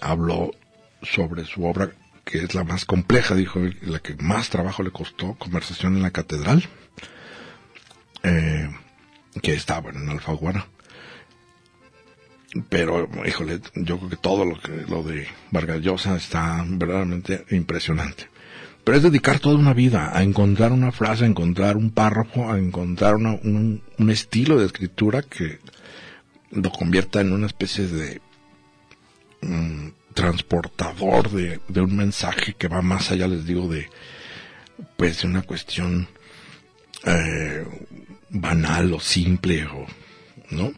[0.00, 0.52] habló
[1.02, 1.90] sobre su obra
[2.24, 6.10] que es la más compleja, dijo, la que más trabajo le costó, Conversación en la
[6.10, 6.68] Catedral,
[8.22, 8.68] eh,
[9.40, 10.66] que estaba en Alfaguara
[12.68, 18.28] pero híjole, yo creo que todo lo que lo de Vargas Llosa está verdaderamente impresionante.
[18.84, 22.58] Pero es dedicar toda una vida a encontrar una frase, a encontrar un párrafo, a
[22.58, 25.58] encontrar un, estilo de escritura que
[26.50, 28.22] lo convierta en una especie de
[30.14, 33.88] transportador de, un mensaje que va más allá, les digo, de
[34.96, 36.08] pues de una cuestión
[37.04, 37.64] eh,
[38.30, 39.86] banal o simple o
[40.50, 40.72] no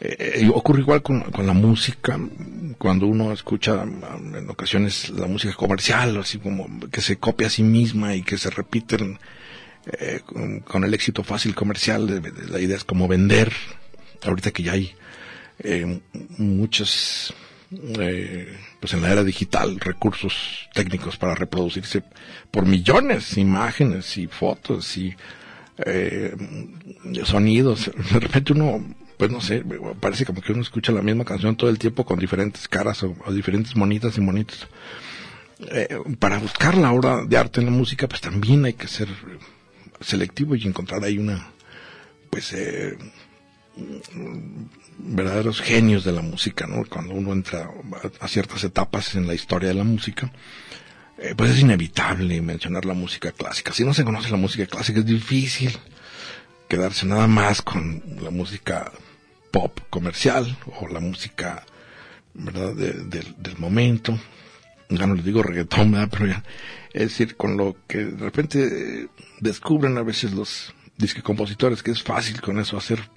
[0.00, 2.18] eh, ocurre igual con, la música,
[2.78, 7.64] cuando uno escucha en ocasiones la música comercial, así como que se copia a sí
[7.64, 9.18] misma y que se repiten
[9.98, 10.20] eh,
[10.64, 13.52] con, el éxito fácil comercial, la idea es como vender,
[14.22, 14.94] ahorita que ya hay
[15.58, 16.00] eh,
[16.36, 17.34] muchos,
[17.70, 22.02] eh, pues en la era digital, recursos técnicos para reproducirse
[22.50, 25.14] por millones, imágenes y fotos y
[27.24, 28.84] sonidos, de repente uno
[29.18, 29.64] pues no sé,
[30.00, 33.16] parece como que uno escucha la misma canción todo el tiempo con diferentes caras o,
[33.32, 34.68] diferentes monitas y monitos.
[35.72, 39.08] Eh, para buscar la obra de arte en la música, pues también hay que ser
[40.00, 41.50] selectivo y encontrar ahí una,
[42.30, 42.96] pues, eh,
[44.98, 46.84] verdaderos genios de la música, ¿no?
[46.84, 47.70] Cuando uno entra
[48.20, 50.32] a, ciertas etapas en la historia de la música,
[51.18, 53.72] eh, pues es inevitable mencionar la música clásica.
[53.72, 55.76] Si no se conoce la música clásica es difícil
[56.68, 58.92] quedarse nada más con la música
[59.50, 61.64] pop comercial o la música,
[62.34, 64.18] ¿verdad?, del momento.
[64.90, 66.08] Ya no les digo reggaetón, ¿verdad?
[66.10, 66.44] Pero ya,
[66.92, 69.08] es decir, con lo que de repente
[69.40, 73.08] descubren a veces los disque compositores que es fácil con eso hacer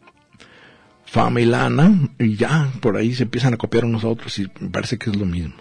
[1.11, 4.49] fama y lana y ya por ahí se empiezan a copiar unos a otros y
[4.61, 5.55] me parece que es lo mismo.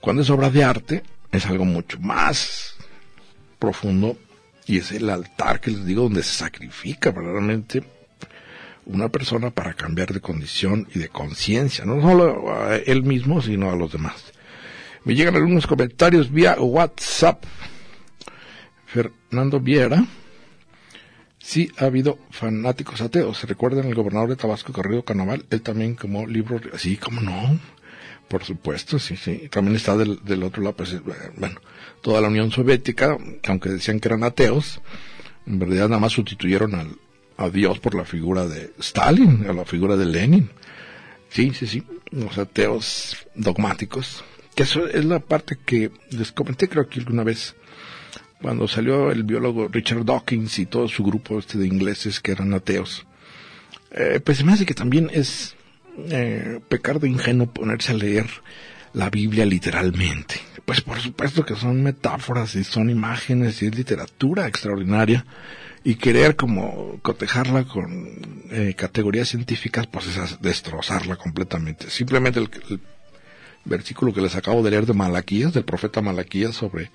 [0.00, 2.74] Cuando es obra de arte es algo mucho más
[3.60, 4.18] profundo
[4.66, 7.84] y es el altar que les digo donde se sacrifica verdaderamente
[8.86, 13.70] una persona para cambiar de condición y de conciencia, no solo a él mismo, sino
[13.70, 14.32] a los demás.
[15.04, 17.44] Me llegan algunos comentarios vía WhatsApp.
[18.86, 20.04] Fernando Viera
[21.48, 23.42] Sí ha habido fanáticos ateos.
[23.44, 25.46] ¿Recuerdan el gobernador de Tabasco, Corrido Canaval?
[25.48, 26.60] Él también como libro...
[26.76, 27.58] Sí, como no.
[28.28, 29.48] Por supuesto, sí, sí.
[29.50, 31.02] También está del, otro lado, pues,
[31.38, 31.58] bueno,
[32.02, 34.82] toda la Unión Soviética, aunque decían que eran ateos,
[35.46, 36.98] en realidad nada más sustituyeron al,
[37.38, 40.50] a Dios por la figura de Stalin, a la figura de Lenin.
[41.30, 41.82] Sí, sí, sí.
[42.10, 44.22] Los ateos dogmáticos.
[44.54, 47.56] Que eso es la parte que les comenté creo que alguna vez
[48.40, 52.54] cuando salió el biólogo Richard Dawkins y todo su grupo este de ingleses que eran
[52.54, 53.06] ateos,
[53.90, 55.56] eh, pues me hace que también es
[56.10, 58.26] eh, pecar de ingenuo ponerse a leer
[58.92, 60.36] la Biblia literalmente.
[60.64, 65.24] Pues por supuesto que son metáforas y son imágenes y es literatura extraordinaria
[65.82, 68.20] y querer como cotejarla con
[68.50, 71.90] eh, categorías científicas pues es destrozarla completamente.
[71.90, 72.80] Simplemente el, el
[73.64, 76.90] versículo que les acabo de leer de Malaquías, del profeta Malaquías sobre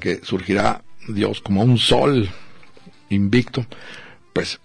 [0.00, 2.28] que surgirá Dios como un sol
[3.08, 3.66] invicto,
[4.32, 4.60] pues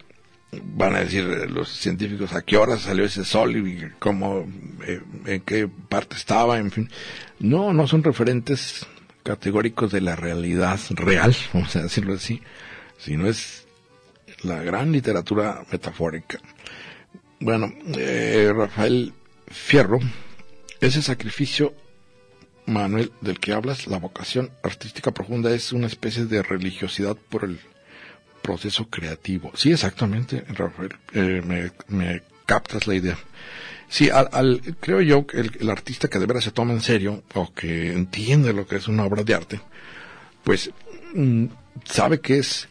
[0.63, 4.47] van a decir los científicos a qué hora salió ese sol y cómo,
[4.85, 6.89] eh, en qué parte estaba, en fin.
[7.39, 8.85] No, no son referentes
[9.23, 12.41] categóricos de la realidad real, vamos a decirlo así,
[12.97, 13.65] sino es
[14.43, 16.39] la gran literatura metafórica.
[17.39, 19.13] Bueno, eh, Rafael
[19.47, 19.99] Fierro,
[20.79, 21.73] ese sacrificio
[22.65, 27.59] Manuel, del que hablas, la vocación artística profunda es una especie de religiosidad por el
[28.41, 29.51] proceso creativo.
[29.55, 33.17] Sí, exactamente, Rafael, eh, me, captas la idea.
[33.87, 37.53] Sí, al, creo yo que el, artista que de veras se toma en serio o
[37.53, 39.61] que entiende lo que es una obra de arte,
[40.43, 40.71] pues
[41.13, 41.45] mm,
[41.83, 42.67] sabe que es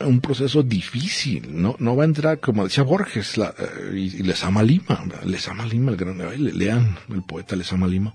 [0.00, 4.44] un proceso difícil, no, no va a entrar, como decía Borges, la, eh, y, les
[4.44, 6.18] ama Lima, les ama Lima, el gran,
[6.56, 8.14] lean el poeta les ama Lima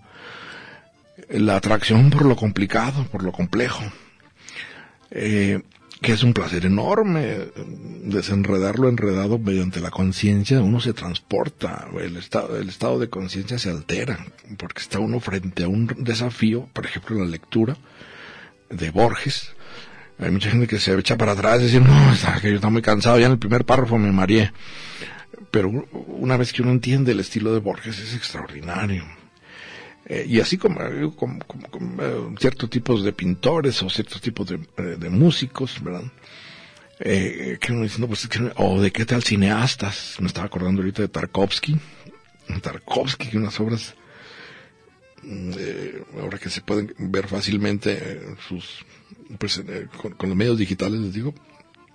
[1.30, 3.84] la atracción por lo complicado, por lo complejo,
[5.12, 5.62] eh,
[6.02, 7.38] que es un placer enorme
[8.04, 13.58] desenredar lo enredado mediante la conciencia, uno se transporta, el estado, el estado de conciencia
[13.58, 14.26] se altera,
[14.58, 17.78] porque está uno frente a un desafío, por ejemplo la lectura
[18.70, 19.54] de Borges,
[20.20, 22.72] hay mucha gente que se echa para atrás y dice, no, está, que yo estoy
[22.72, 24.52] muy cansado, ya en el primer párrafo me mareé.
[25.52, 25.70] Pero
[26.08, 29.04] una vez que uno entiende el estilo de Borges es extraordinario
[30.06, 35.82] eh, y así como, eh, eh, ciertos tipos de pintores o ciertos tipos de, músicos,
[35.82, 36.04] ¿verdad?
[37.00, 40.18] que uno dice, no, pues, o de qué tal cineastas.
[40.20, 41.78] Me estaba acordando ahorita de Tarkovsky.
[42.62, 43.96] Tarkovsky, que unas obras,
[45.24, 45.52] mm,
[46.22, 48.86] ahora que se pueden ver fácilmente sus,
[49.38, 49.62] pues,
[50.18, 51.34] con, los medios digitales, les digo,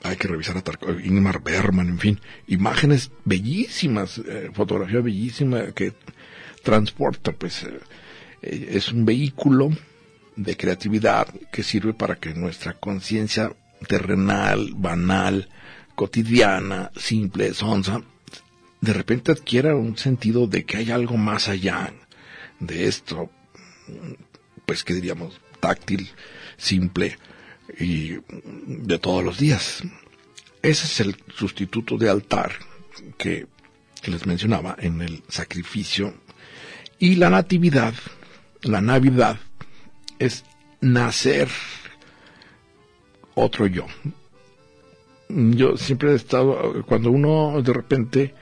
[0.03, 4.21] hay que revisar a Tarkovsky, Ingmar Bergman, en fin, imágenes bellísimas,
[4.53, 5.95] fotografía bellísima que
[6.63, 7.65] transporta, pues
[8.43, 9.71] eh, es un vehículo
[10.37, 13.53] de creatividad que sirve para que nuestra conciencia
[13.87, 15.49] terrenal, banal,
[15.95, 18.03] cotidiana, simple, sonsa,
[18.81, 21.93] de repente adquiera un sentido de que hay algo más allá
[22.61, 23.31] de esto,
[24.65, 26.09] pues que diríamos táctil,
[26.57, 27.19] simple
[27.79, 28.19] y
[28.67, 29.83] de todos los días.
[30.63, 32.53] Ese es el sustituto de altar
[33.17, 33.47] que
[34.05, 36.15] les mencionaba en el sacrificio
[36.99, 37.95] y la natividad,
[38.63, 39.39] la Navidad,
[40.19, 40.45] es
[40.81, 41.49] nacer
[43.35, 43.87] otro yo.
[45.29, 48.35] Yo siempre he estado, cuando uno de repente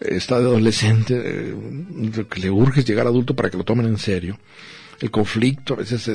[0.00, 4.38] está de adolescente, eh, que le urge llegar adulto para que lo tomen en serio,
[5.00, 6.10] el conflicto, a veces,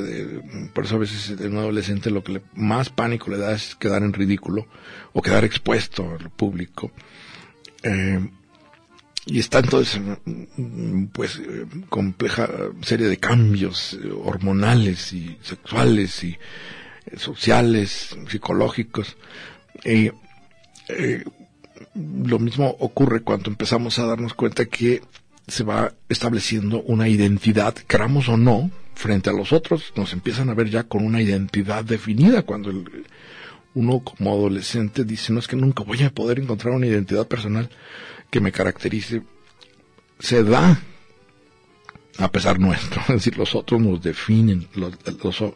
[0.72, 4.02] por eso a veces en un adolescente lo que más pánico le da es quedar
[4.02, 4.66] en ridículo
[5.12, 6.90] o quedar expuesto al público.
[7.84, 8.20] Eh,
[9.26, 10.00] y está entonces
[11.12, 11.40] pues
[11.88, 12.48] compleja
[12.82, 19.16] serie de cambios hormonales y sexuales y eh, sociales, psicológicos.
[19.84, 20.12] Eh,
[21.94, 25.02] lo mismo ocurre cuando empezamos a darnos cuenta que
[25.46, 30.54] se va estableciendo una identidad, queramos o no, frente a los otros, nos empiezan a
[30.54, 33.06] ver ya con una identidad definida cuando el,
[33.74, 37.70] uno como adolescente dice, no es que nunca voy a poder encontrar una identidad personal
[38.32, 39.22] que me caracterice,
[40.18, 40.80] se da
[42.16, 44.94] a pesar nuestro, es decir, los otros nos definen, los,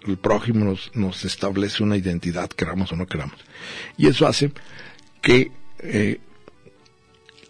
[0.06, 3.40] el prójimo nos, nos, establece una identidad, queramos o no queramos.
[3.96, 4.52] Y eso hace
[5.22, 6.20] que eh,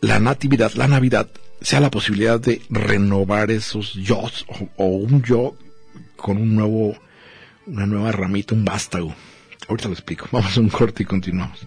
[0.00, 1.28] la natividad, la Navidad,
[1.60, 4.22] sea la posibilidad de renovar esos yo
[4.76, 5.56] o, un yo
[6.14, 6.96] con un nuevo,
[7.66, 9.12] una nueva ramita, un vástago.
[9.66, 10.28] Ahorita lo explico.
[10.30, 11.66] Vamos a un corte y continuamos.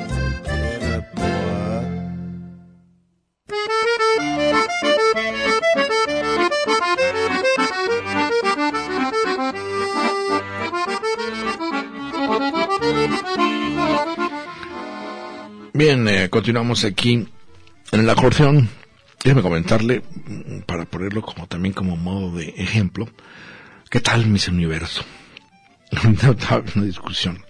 [15.73, 17.13] Bien, eh, continuamos aquí
[17.93, 18.67] en el acordeón.
[19.23, 23.07] Déjeme comentarle, mm, para ponerlo como también como modo de ejemplo,
[23.89, 25.05] ¿qué tal mis universo?
[26.75, 27.45] una discusión.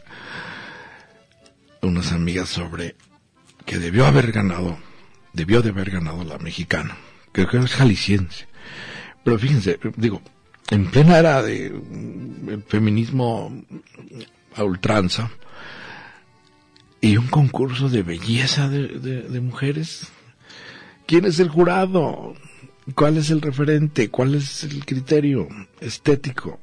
[1.81, 2.95] Unas amigas sobre
[3.65, 4.77] que debió haber ganado,
[5.33, 6.97] debió de haber ganado la mexicana.
[7.31, 8.47] Creo que es jalisciense.
[9.23, 10.21] Pero fíjense, digo,
[10.69, 13.51] en plena era de mm, feminismo
[14.55, 15.31] a ultranza,
[17.01, 20.07] y un concurso de belleza de, mujeres.
[21.07, 22.35] ¿Quién es el jurado?
[22.95, 24.09] ¿Cuál es el referente?
[24.09, 25.47] ¿Cuál es el criterio
[25.79, 26.59] estético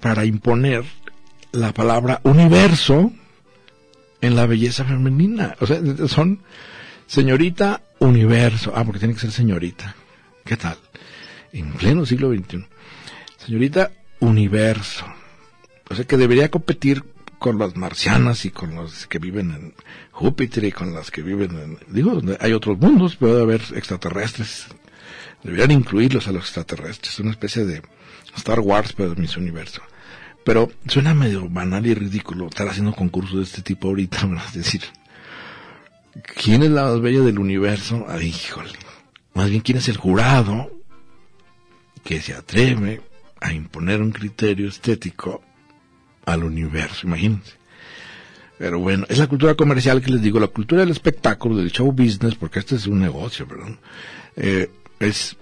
[0.00, 0.84] para imponer
[1.52, 3.12] la palabra universo
[4.20, 5.56] en la belleza femenina?
[5.60, 6.40] O sea, son
[7.08, 8.72] señorita universo.
[8.76, 9.96] Ah, porque tiene que ser señorita.
[10.44, 10.78] ¿Qué tal?
[11.52, 12.64] En pleno siglo XXI.
[13.44, 15.04] Señorita universo.
[15.90, 17.02] O sea, que debería competir
[17.38, 19.74] con las marcianas y con los que viven en
[20.10, 21.78] Júpiter y con las que viven en...
[21.88, 24.66] Digo, hay otros mundos, puede haber extraterrestres.
[25.42, 27.82] Deberían incluirlos a los extraterrestres, una especie de
[28.36, 29.82] Star Wars, pero de mis universo.
[30.44, 34.28] Pero suena medio banal y ridículo estar haciendo concursos de este tipo ahorita.
[34.46, 34.82] Es decir,
[36.42, 38.06] ¿quién es la más bella del universo?
[38.08, 38.78] Ay, híjole.
[39.34, 40.70] Más bien, ¿quién es el jurado
[42.04, 43.02] que se atreve
[43.40, 45.42] a imponer un criterio estético
[46.26, 47.54] al universo, imagínense.
[48.58, 51.90] Pero bueno, es la cultura comercial que les digo, la cultura del espectáculo, del show
[51.92, 53.78] business, porque este es un negocio, perdón,
[54.36, 55.36] eh, es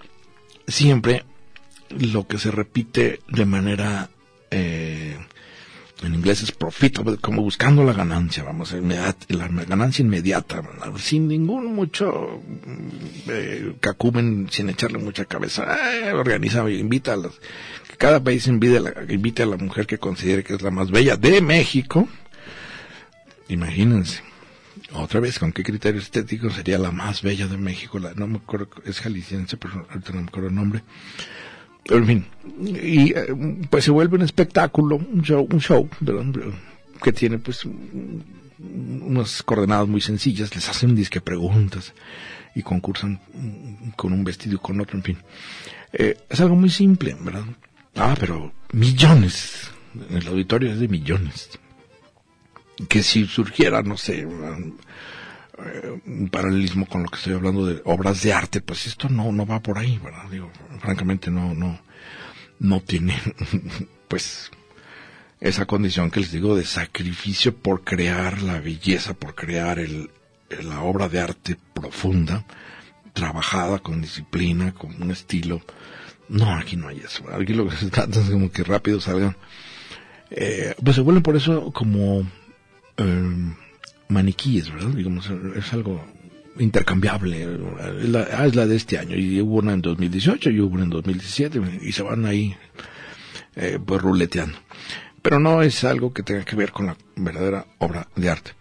[0.66, 1.24] siempre
[1.90, 4.10] lo que se repite de manera,
[6.04, 10.62] en inglés es profitable, como buscando la ganancia, vamos, la ganancia inmediata,
[10.98, 12.40] sin ningún mucho
[13.28, 17.32] eh, cacumen, sin echarle mucha cabeza, eh, organiza, invita a las
[17.96, 20.90] cada país invite a, la, invite a la mujer que considere que es la más
[20.90, 22.08] bella de México.
[23.48, 24.22] Imagínense.
[24.92, 27.98] Otra vez, ¿con qué criterio estético sería la más bella de México?
[27.98, 30.82] La, no me acuerdo, es jalisciense, pero ahorita no me acuerdo el nombre.
[31.86, 32.26] En fin,
[32.58, 33.26] y eh,
[33.68, 35.88] pues se vuelve un espectáculo, un show, un show
[37.02, 37.66] que tiene pues
[38.58, 41.92] unas coordenadas muy sencillas, les hacen disque preguntas
[42.54, 43.20] y concursan
[43.96, 45.18] con un vestido y con otro, en fin.
[45.92, 47.44] Eh, es algo muy simple, ¿verdad?
[47.96, 49.70] Ah, pero millones.
[50.10, 51.50] El auditorio es de millones.
[52.88, 54.26] Que si surgiera, no sé,
[56.06, 59.46] un, paralelismo con lo que estoy hablando de obras de arte, pues esto no, no
[59.46, 60.28] va por ahí, ¿verdad?
[60.30, 60.50] Digo,
[60.80, 61.78] francamente no, no,
[62.58, 63.20] no tiene,
[64.08, 64.50] pues,
[65.40, 70.10] esa condición que les digo de sacrificio por crear la belleza, por crear el,
[70.62, 72.44] la obra de arte profunda,
[73.12, 75.62] trabajada con disciplina, con un estilo
[76.28, 77.24] no, aquí no hay eso.
[77.32, 79.36] Aquí lo que se trata es como que rápido salgan.
[80.30, 82.26] Eh, pues se vuelven por eso como
[82.96, 83.54] eh,
[84.14, 84.90] maniquíes, ¿verdad?
[84.90, 86.04] Digamos, es algo
[86.58, 87.42] intercambiable.
[88.02, 89.16] Es la, ah, es la de este año.
[89.16, 92.56] Y hubo una en 2018 y hubo una en 2017 y se van ahí
[93.56, 94.56] eh, pues ruleteando.
[95.22, 98.52] Pero no es algo que tenga que ver con la verdadera obra de arte.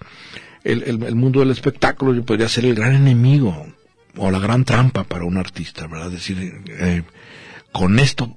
[0.64, 3.68] El, el, el mundo del espectáculo podría ser el gran enemigo
[4.18, 6.08] o la gran trampa para un artista, ¿verdad?
[6.08, 7.04] Es decir, eh,
[7.72, 8.36] con esto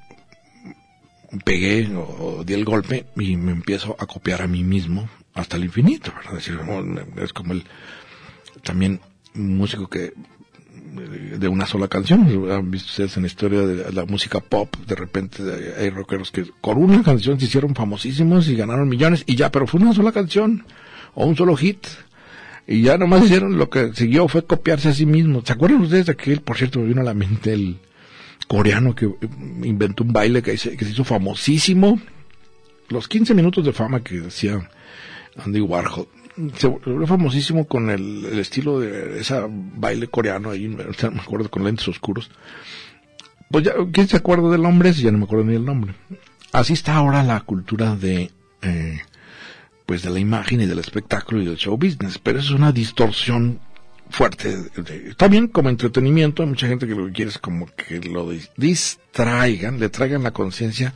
[1.44, 5.64] pegué o, di el golpe y me empiezo a copiar a mí mismo hasta el
[5.64, 6.38] infinito, ¿verdad?
[6.38, 6.58] Es decir,
[7.22, 7.64] es como el,
[8.62, 9.00] también
[9.34, 10.12] músico que
[11.38, 12.50] de una sola canción.
[12.50, 15.42] Han visto ustedes en la historia de la música pop, de repente
[15.78, 19.66] hay rockeros que con una canción se hicieron famosísimos y ganaron millones y ya, pero
[19.66, 20.64] fue una sola canción
[21.14, 21.86] o un solo hit.
[22.68, 25.40] Y ya nomás hicieron lo que siguió fue copiarse a sí mismo.
[25.44, 27.78] ¿Se acuerdan ustedes de aquel, por cierto, me vino a la mente el
[28.48, 29.08] coreano que
[29.62, 32.00] inventó un baile que se, que se hizo famosísimo?
[32.88, 34.68] Los 15 minutos de fama que decía
[35.38, 36.08] Andy Warhol
[36.56, 40.84] se volvió famosísimo con el, estilo de ese baile coreano ahí, me
[41.20, 42.30] acuerdo, con lentes oscuros.
[43.50, 44.92] Pues ya, ¿quién se acuerda del nombre?
[44.92, 45.94] Ya no me acuerdo ni el nombre.
[46.52, 48.30] Así está ahora la cultura de,
[48.62, 49.00] eh,
[49.86, 53.60] pues de la imagen y del espectáculo y del show business, pero es una distorsión
[54.10, 54.56] fuerte.
[55.16, 59.80] también como entretenimiento, hay mucha gente que lo que quiere es como que lo distraigan,
[59.80, 60.92] le traigan la conciencia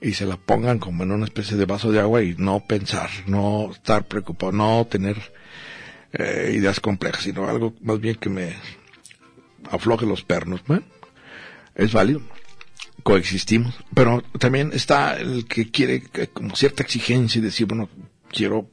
[0.00, 3.10] y se la pongan como en una especie de vaso de agua y no pensar,
[3.26, 5.16] no estar preocupado, no tener
[6.12, 8.56] eh, ideas complejas, sino algo más bien que me
[9.70, 10.62] afloje los pernos.
[10.66, 10.84] Bueno,
[11.74, 12.22] es válido,
[13.02, 17.88] coexistimos, pero también está el que quiere como cierta exigencia y decir, bueno,
[18.30, 18.70] quiero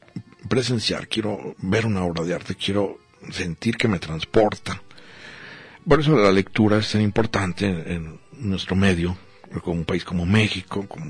[0.47, 2.99] presenciar, quiero ver una obra de arte, quiero
[3.32, 4.82] sentir que me transporta.
[5.86, 9.17] Por eso la lectura es tan importante en nuestro medio,
[9.63, 11.05] como un país como México, como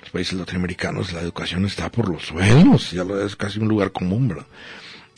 [0.00, 3.92] los países latinoamericanos, la educación está por los suelos, ya lo es casi un lugar
[3.92, 4.46] común, ¿verdad?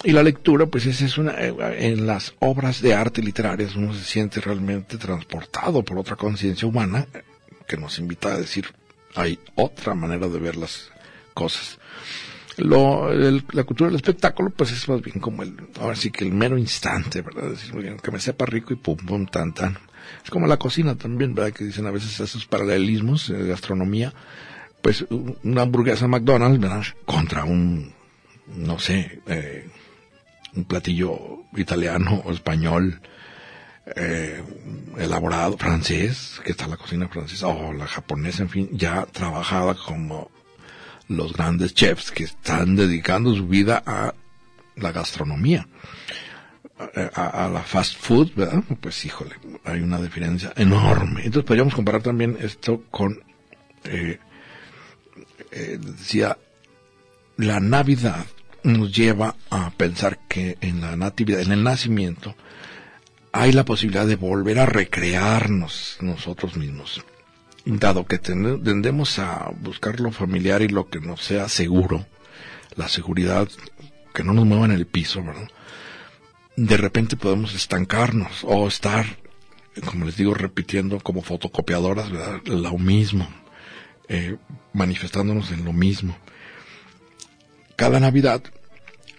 [0.03, 3.93] Y la lectura, pues esa es una, eh, en las obras de arte literarias uno
[3.93, 7.07] se siente realmente transportado por otra conciencia humana
[7.69, 8.67] que nos invita a decir,
[9.15, 10.91] hay otra manera de ver las
[11.35, 11.79] cosas.
[12.57, 16.33] Lo, la cultura del espectáculo, pues es más bien como el, ahora sí que el
[16.33, 17.51] mero instante, ¿verdad?
[17.51, 19.79] Decir, que me sepa rico y pum, pum, tan, tan.
[20.25, 21.53] Es como la cocina también, ¿verdad?
[21.53, 24.13] Que dicen a veces esos paralelismos de gastronomía.
[24.83, 25.05] Pues
[25.43, 26.85] una hamburguesa McDonald's, ¿verdad?
[27.05, 27.93] Contra un,
[28.57, 29.69] no sé, eh,
[30.55, 33.01] un platillo italiano o español,
[33.97, 34.43] eh,
[34.99, 40.31] elaborado, francés, que está la cocina francesa, o la japonesa, en fin, ya trabajada como
[41.09, 44.15] los grandes chefs que están dedicando su vida a
[44.77, 45.67] la gastronomía
[47.15, 48.63] a, la fast food, ¿verdad?
[48.81, 51.23] Pues híjole, hay una diferencia enorme.
[51.25, 53.23] Entonces podríamos comparar también esto con,
[53.85, 54.19] eh,
[55.51, 56.39] eh, decía,
[57.37, 58.27] la Navidad
[58.63, 62.35] nos lleva a pensar que en la natividad, en el nacimiento,
[63.33, 67.05] hay la posibilidad de volver a recrearnos nosotros mismos.
[67.65, 72.07] Dado que tendemos a buscar lo familiar y lo que nos sea seguro,
[72.75, 73.49] la seguridad
[74.15, 75.49] que no nos mueva en el piso, ¿verdad?
[76.67, 79.07] De repente podemos estancarnos o estar,
[79.87, 82.11] como les digo, repitiendo como fotocopiadoras
[82.45, 83.27] lo mismo,
[84.09, 84.37] eh,
[84.75, 86.19] manifestándonos en lo mismo.
[87.77, 88.43] Cada Navidad,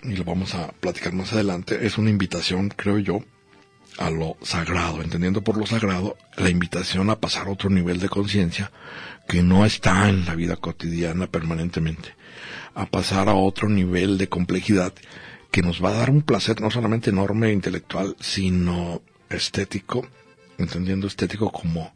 [0.04, 3.24] y lo vamos a platicar más adelante, es una invitación, creo yo,
[3.98, 8.10] a lo sagrado, entendiendo por lo sagrado la invitación a pasar a otro nivel de
[8.10, 8.72] conciencia
[9.28, 12.14] que no está en la vida cotidiana permanentemente,
[12.76, 14.94] a pasar a otro nivel de complejidad
[15.52, 20.08] que nos va a dar un placer no solamente enorme intelectual, sino estético,
[20.58, 21.94] entendiendo estético como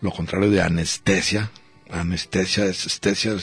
[0.00, 1.50] lo contrario de anestesia.
[1.90, 3.36] Anestesia es anestesia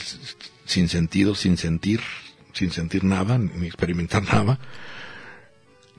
[0.65, 2.01] sin sentido, sin sentir,
[2.53, 4.59] sin sentir nada, ni experimentar nada.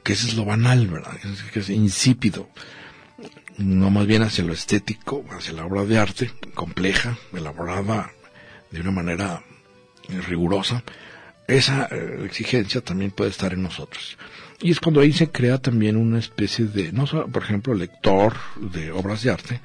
[0.03, 1.16] Que eso es lo banal, ¿verdad?
[1.53, 2.49] Que es insípido.
[3.59, 8.12] No más bien hacia lo estético, hacia la obra de arte, compleja, elaborada
[8.70, 9.42] de una manera
[10.28, 10.84] rigurosa,
[11.49, 14.18] esa eh, exigencia también puede estar en nosotros.
[14.61, 18.34] Y es cuando ahí se crea también una especie de, no solo, por ejemplo, lector
[18.57, 19.61] de obras de arte,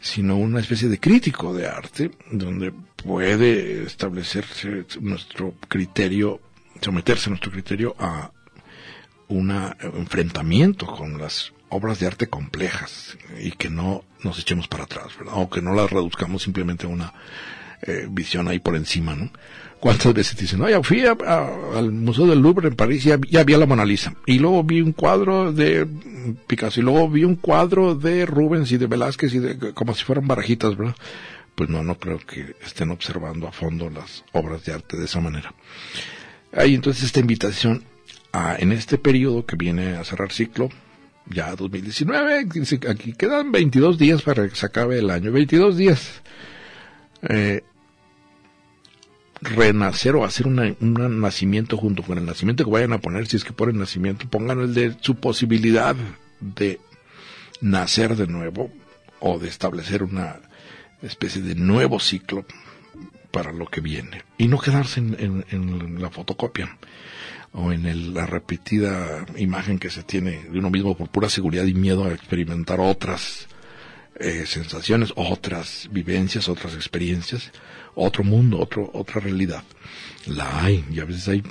[0.00, 6.40] sino una especie de crítico de arte, donde puede establecerse nuestro criterio,
[6.80, 8.30] someterse nuestro criterio a
[9.28, 9.50] un
[9.80, 15.34] enfrentamiento con las obras de arte complejas y que no nos echemos para atrás, ¿verdad?
[15.36, 17.12] O que no las reduzcamos simplemente a una
[17.82, 19.30] eh, visión ahí por encima, ¿no?
[19.86, 23.56] ¿Cuántas veces dicen, no, fui al Museo del Louvre en París y ya, ya, había
[23.56, 24.16] la Mona Lisa.
[24.26, 25.86] Y luego vi un cuadro de
[26.48, 30.02] Picasso y luego vi un cuadro de Rubens y de Velázquez y de, como si
[30.02, 30.96] fueran barajitas, ¿verdad?
[31.54, 35.20] Pues no, no creo que estén observando a fondo las obras de arte de esa
[35.20, 35.54] manera.
[36.52, 37.84] Hay entonces esta invitación
[38.32, 40.68] a, en este periodo que viene a cerrar ciclo,
[41.26, 42.48] ya 2019,
[42.90, 46.22] aquí quedan 22 días para que se acabe el año, 22 días.
[47.22, 47.62] Eh,
[49.54, 53.44] renacer o hacer un nacimiento junto con el nacimiento que vayan a poner, si es
[53.44, 55.96] que ponen nacimiento, pongan el de su posibilidad
[56.40, 56.80] de
[57.60, 58.70] nacer de nuevo
[59.20, 60.40] o de establecer una
[61.02, 62.44] especie de nuevo ciclo
[63.30, 64.22] para lo que viene.
[64.38, 66.78] Y no quedarse en, la fotocopia
[67.52, 71.74] o en la repetida imagen que se tiene de uno mismo por pura seguridad y
[71.74, 73.48] miedo a experimentar otras
[74.18, 77.52] eh, sensaciones, otras vivencias, otras experiencias,
[77.96, 79.64] otro mundo, otro, otra realidad.
[80.26, 81.42] La hay, y a veces hay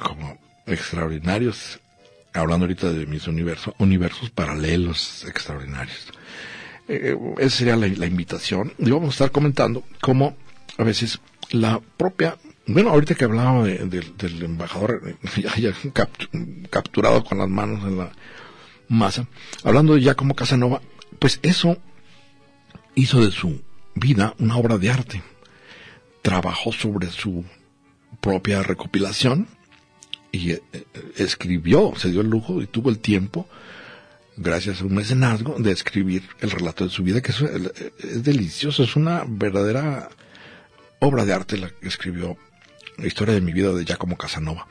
[0.00, 1.80] como extraordinarios,
[2.32, 6.08] hablando ahorita de mis universos, universos paralelos extraordinarios.
[6.88, 8.72] Eh, esa sería la, invitación.
[8.78, 10.36] Y vamos a estar comentando cómo
[10.78, 15.16] a veces la propia, bueno, ahorita que hablaba del embajador
[15.58, 15.72] ya,
[16.70, 18.12] capturado con las manos en la
[18.88, 19.26] masa,
[19.64, 20.80] hablando de como Casanova,
[21.18, 21.76] pues eso
[22.94, 23.60] hizo de su
[23.94, 25.22] vida una obra de arte.
[26.28, 27.42] Trabajó sobre su
[28.20, 29.46] propia recopilación
[30.30, 30.62] y eh,
[31.16, 33.48] escribió, se dio el lujo y tuvo el tiempo
[34.36, 38.94] gracias a un mecenazgo, de escribir el relato de su vida, que es, delicioso, es
[38.94, 40.10] una verdadera
[41.00, 42.36] obra de arte la que escribió
[42.98, 44.66] la historia de mi vida de Giacomo Casanova.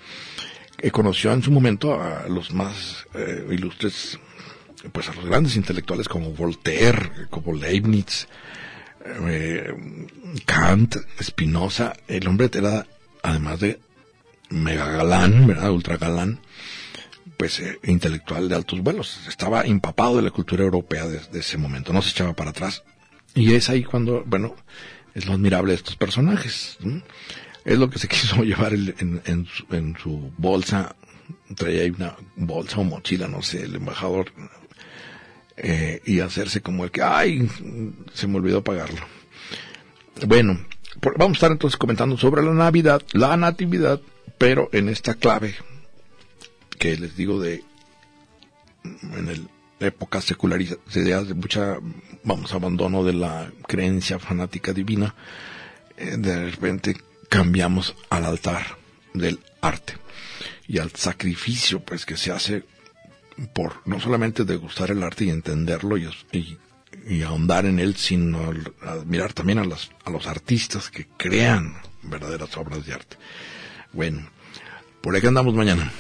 [0.78, 4.20] Que conoció en su momento a los más eh, ilustres,
[4.92, 8.28] pues a los grandes intelectuales como Voltaire, como Leibniz,
[9.28, 9.74] eh,
[10.46, 11.94] Kant, Spinoza.
[12.08, 12.86] El hombre era,
[13.24, 13.80] además de
[14.50, 15.72] mega galán, ¿verdad?
[15.72, 16.40] Ultra galán,
[17.38, 19.20] pues eh, intelectual de altos vuelos.
[19.28, 22.84] Estaba empapado de la cultura europea desde ese momento, no se echaba para atrás.
[23.36, 24.56] Y es ahí cuando, bueno,
[25.14, 26.78] es lo admirable de estos personajes.
[27.66, 29.48] Es lo que se quiso llevar en,
[30.02, 30.96] su, bolsa,
[31.56, 34.32] traía ahí una bolsa o mochila, no sé, el embajador,
[35.58, 37.50] eh, y hacerse como el que, ay,
[38.14, 39.02] se me olvidó pagarlo.
[40.26, 40.60] Bueno,
[41.18, 44.00] vamos a estar entonces comentando sobre la Navidad, la Natividad,
[44.38, 45.56] pero en esta clave
[46.78, 47.64] que les digo de
[48.84, 49.50] en el
[49.80, 51.78] época secularizada de mucha
[52.24, 55.14] vamos abandono de la creencia fanática divina
[55.98, 56.98] eh, de repente
[57.30, 58.78] cambiamos al altar
[59.14, 59.94] del arte
[60.68, 62.64] y al sacrificio pues que se hace
[63.54, 66.10] por no solamente degustar el arte y entenderlo y,
[67.24, 72.86] ahondar en él sino admirar también a, las, a los artistas que crean verdaderas obras
[72.86, 73.18] de arte.
[73.94, 74.30] Bueno
[75.02, 75.92] por ahí andamos mañana